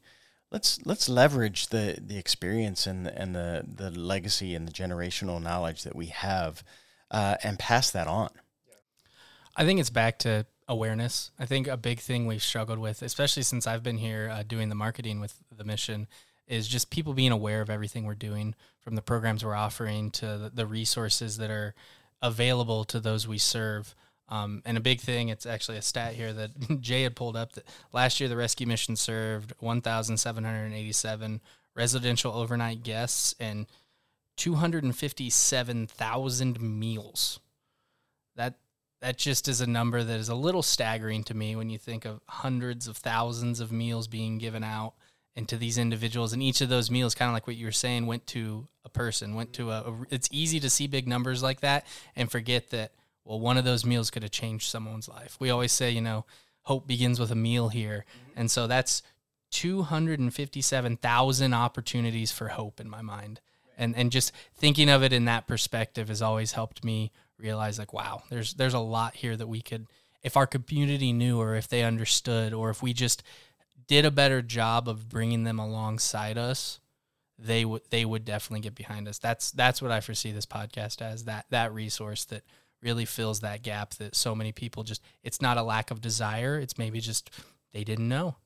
let's 0.50 0.78
let's 0.84 1.08
leverage 1.08 1.68
the 1.68 1.98
the 2.00 2.18
experience 2.18 2.86
and 2.86 3.06
and 3.06 3.34
the 3.34 3.64
the 3.66 3.90
legacy 3.90 4.54
and 4.54 4.66
the 4.66 4.72
generational 4.72 5.42
knowledge 5.42 5.82
that 5.82 5.96
we 5.96 6.06
have 6.06 6.64
uh, 7.10 7.36
and 7.42 7.58
pass 7.58 7.90
that 7.90 8.06
on. 8.06 8.30
I 9.56 9.64
think 9.64 9.80
it's 9.80 9.90
back 9.90 10.18
to 10.20 10.46
awareness. 10.68 11.32
I 11.38 11.46
think 11.46 11.68
a 11.68 11.76
big 11.76 12.00
thing 12.00 12.26
we've 12.26 12.42
struggled 12.42 12.78
with, 12.78 13.02
especially 13.02 13.42
since 13.42 13.66
I've 13.66 13.82
been 13.82 13.98
here 13.98 14.30
uh, 14.32 14.42
doing 14.42 14.70
the 14.70 14.74
marketing 14.74 15.20
with 15.20 15.36
the 15.54 15.64
mission, 15.64 16.08
is 16.46 16.66
just 16.68 16.90
people 16.90 17.12
being 17.14 17.32
aware 17.32 17.60
of 17.60 17.68
everything 17.70 18.04
we're 18.04 18.14
doing, 18.14 18.54
from 18.80 18.94
the 18.94 19.02
programs 19.02 19.44
we're 19.44 19.54
offering 19.54 20.10
to 20.10 20.50
the, 20.52 20.66
resources 20.66 21.36
that 21.38 21.50
are 21.50 21.74
available 22.20 22.84
to 22.84 23.00
those 23.00 23.26
we 23.28 23.38
serve. 23.38 23.94
Um, 24.28 24.62
and 24.64 24.78
a 24.78 24.80
big 24.80 25.00
thing, 25.00 25.28
it's 25.28 25.46
actually 25.46 25.78
a 25.78 25.82
stat 25.82 26.14
here 26.14 26.32
that 26.32 26.50
Jay 26.80 27.02
had 27.02 27.14
pulled 27.14 27.36
up 27.36 27.52
that 27.52 27.64
last 27.92 28.18
year 28.20 28.28
the 28.28 28.36
rescue 28.36 28.66
mission 28.66 28.96
served 28.96 29.52
1,787 29.58 31.40
residential 31.74 32.34
overnight 32.34 32.82
guests 32.82 33.34
and 33.38 33.66
257,000 34.36 36.60
meals. 36.60 37.40
That 38.36 38.58
that 39.02 39.18
just 39.18 39.48
is 39.48 39.60
a 39.60 39.66
number 39.66 40.02
that 40.02 40.20
is 40.20 40.28
a 40.28 40.34
little 40.34 40.62
staggering 40.62 41.24
to 41.24 41.34
me 41.34 41.56
when 41.56 41.68
you 41.68 41.76
think 41.76 42.04
of 42.04 42.20
hundreds 42.28 42.86
of 42.86 42.96
thousands 42.96 43.58
of 43.58 43.72
meals 43.72 44.06
being 44.06 44.38
given 44.38 44.62
out 44.62 44.94
and 45.34 45.48
to 45.48 45.56
these 45.56 45.76
individuals. 45.76 46.32
And 46.32 46.40
each 46.40 46.60
of 46.60 46.68
those 46.68 46.88
meals 46.88 47.14
kind 47.14 47.28
of 47.28 47.34
like 47.34 47.48
what 47.48 47.56
you 47.56 47.66
were 47.66 47.72
saying 47.72 48.06
went 48.06 48.28
to 48.28 48.68
a 48.84 48.88
person 48.88 49.34
went 49.34 49.52
to 49.54 49.70
a, 49.70 49.80
a, 49.80 50.06
it's 50.10 50.28
easy 50.32 50.60
to 50.60 50.70
see 50.70 50.86
big 50.86 51.08
numbers 51.08 51.42
like 51.42 51.60
that 51.60 51.86
and 52.16 52.30
forget 52.30 52.70
that 52.70 52.92
well 53.24 53.40
one 53.40 53.56
of 53.56 53.64
those 53.64 53.84
meals 53.84 54.10
could 54.10 54.22
have 54.22 54.32
changed 54.32 54.70
someone's 54.70 55.08
life. 55.08 55.36
We 55.40 55.50
always 55.50 55.72
say 55.72 55.90
you 55.90 56.00
know 56.00 56.24
hope 56.62 56.86
begins 56.86 57.18
with 57.18 57.32
a 57.32 57.36
meal 57.36 57.70
here. 57.70 58.04
Mm-hmm. 58.08 58.40
and 58.40 58.50
so 58.50 58.66
that's 58.66 59.02
257,000 59.50 61.54
opportunities 61.54 62.32
for 62.32 62.48
hope 62.48 62.80
in 62.80 62.88
my 62.88 63.02
mind. 63.02 63.40
And 63.76 63.94
and 63.96 64.12
just 64.12 64.32
thinking 64.54 64.88
of 64.88 65.02
it 65.02 65.12
in 65.12 65.26
that 65.26 65.46
perspective 65.46 66.08
has 66.08 66.22
always 66.22 66.52
helped 66.52 66.84
me 66.84 67.12
realize 67.38 67.78
like 67.78 67.92
wow 67.92 68.22
there's 68.30 68.54
there's 68.54 68.74
a 68.74 68.78
lot 68.78 69.14
here 69.16 69.36
that 69.36 69.48
we 69.48 69.60
could 69.60 69.86
if 70.22 70.36
our 70.36 70.46
community 70.46 71.12
knew 71.12 71.40
or 71.40 71.56
if 71.56 71.68
they 71.68 71.82
understood 71.82 72.52
or 72.52 72.70
if 72.70 72.82
we 72.82 72.92
just 72.92 73.22
did 73.88 74.04
a 74.04 74.10
better 74.10 74.40
job 74.42 74.88
of 74.88 75.08
bringing 75.08 75.44
them 75.44 75.58
alongside 75.58 76.38
us 76.38 76.80
they 77.44 77.64
would 77.64 77.82
they 77.90 78.04
would 78.04 78.24
definitely 78.24 78.60
get 78.60 78.74
behind 78.74 79.08
us. 79.08 79.18
That's 79.18 79.50
that's 79.50 79.82
what 79.82 79.90
i 79.90 80.00
foresee 80.00 80.32
this 80.32 80.46
podcast 80.46 81.02
as 81.02 81.24
that 81.24 81.46
that 81.50 81.72
resource 81.72 82.24
that 82.26 82.42
really 82.80 83.04
fills 83.04 83.40
that 83.40 83.62
gap 83.62 83.94
that 83.94 84.16
so 84.16 84.34
many 84.34 84.52
people 84.52 84.82
just 84.82 85.02
it's 85.22 85.42
not 85.42 85.58
a 85.58 85.62
lack 85.62 85.90
of 85.90 86.00
desire. 86.00 86.58
It's 86.58 86.78
maybe 86.78 87.00
just 87.00 87.30
they 87.72 87.84
didn't 87.84 88.08
know. 88.08 88.36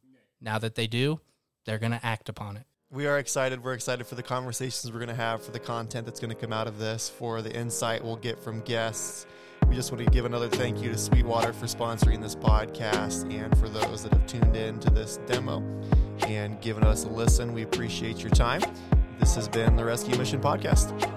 Now 0.41 0.59
that 0.59 0.75
they 0.75 0.87
do 0.87 1.21
they're 1.65 1.79
going 1.79 1.93
to 1.93 2.07
act 2.07 2.29
upon 2.29 2.57
it 2.57 2.65
we 2.93 3.07
are 3.07 3.19
excited. 3.19 3.63
We're 3.63 3.75
excited 3.75 4.07
for 4.07 4.15
the 4.15 4.23
conversations 4.23 4.93
we're 4.93 5.01
going 5.01 5.09
to 5.09 5.15
have, 5.15 5.43
for 5.43 5.51
the 5.51 5.59
content 5.59 6.07
that's 6.07 6.21
going 6.21 6.35
to 6.35 6.41
come 6.41 6.53
out 6.53 6.67
of 6.67 6.79
this, 6.79 7.09
for 7.09 7.43
the 7.43 7.53
insight 7.53 8.05
we'll 8.05 8.17
get 8.17 8.39
from 8.39 8.61
guests. 8.61 9.27
We 9.69 9.75
just 9.75 9.91
want 9.91 10.05
to 10.05 10.11
give 10.11 10.25
another 10.25 10.49
thank 10.49 10.81
you 10.81 10.91
to 10.93 10.99
Sweetwater 10.99 11.53
for 11.53 11.67
sponsoring 11.67 12.23
this 12.23 12.37
podcast 12.37 13.33
and 13.33 13.57
for 13.59 13.69
those 13.69 14.05
that 14.05 14.13
have 14.13 14.27
tuned 14.27 14.55
in 14.55 14.79
to 14.81 14.91
this 14.91 15.19
demo 15.27 15.61
and 16.27 16.61
given 16.61 16.85
us 16.85 17.05
a 17.05 17.09
listen. 17.09 17.53
We 17.53 17.63
appreciate 17.63 18.21
your 18.21 18.31
time. 18.31 18.63
This 19.19 19.35
has 19.35 19.49
been 19.49 19.75
the 19.75 19.85
Rescue 19.85 20.17
Mission 20.17 20.41
Podcast. 20.41 21.16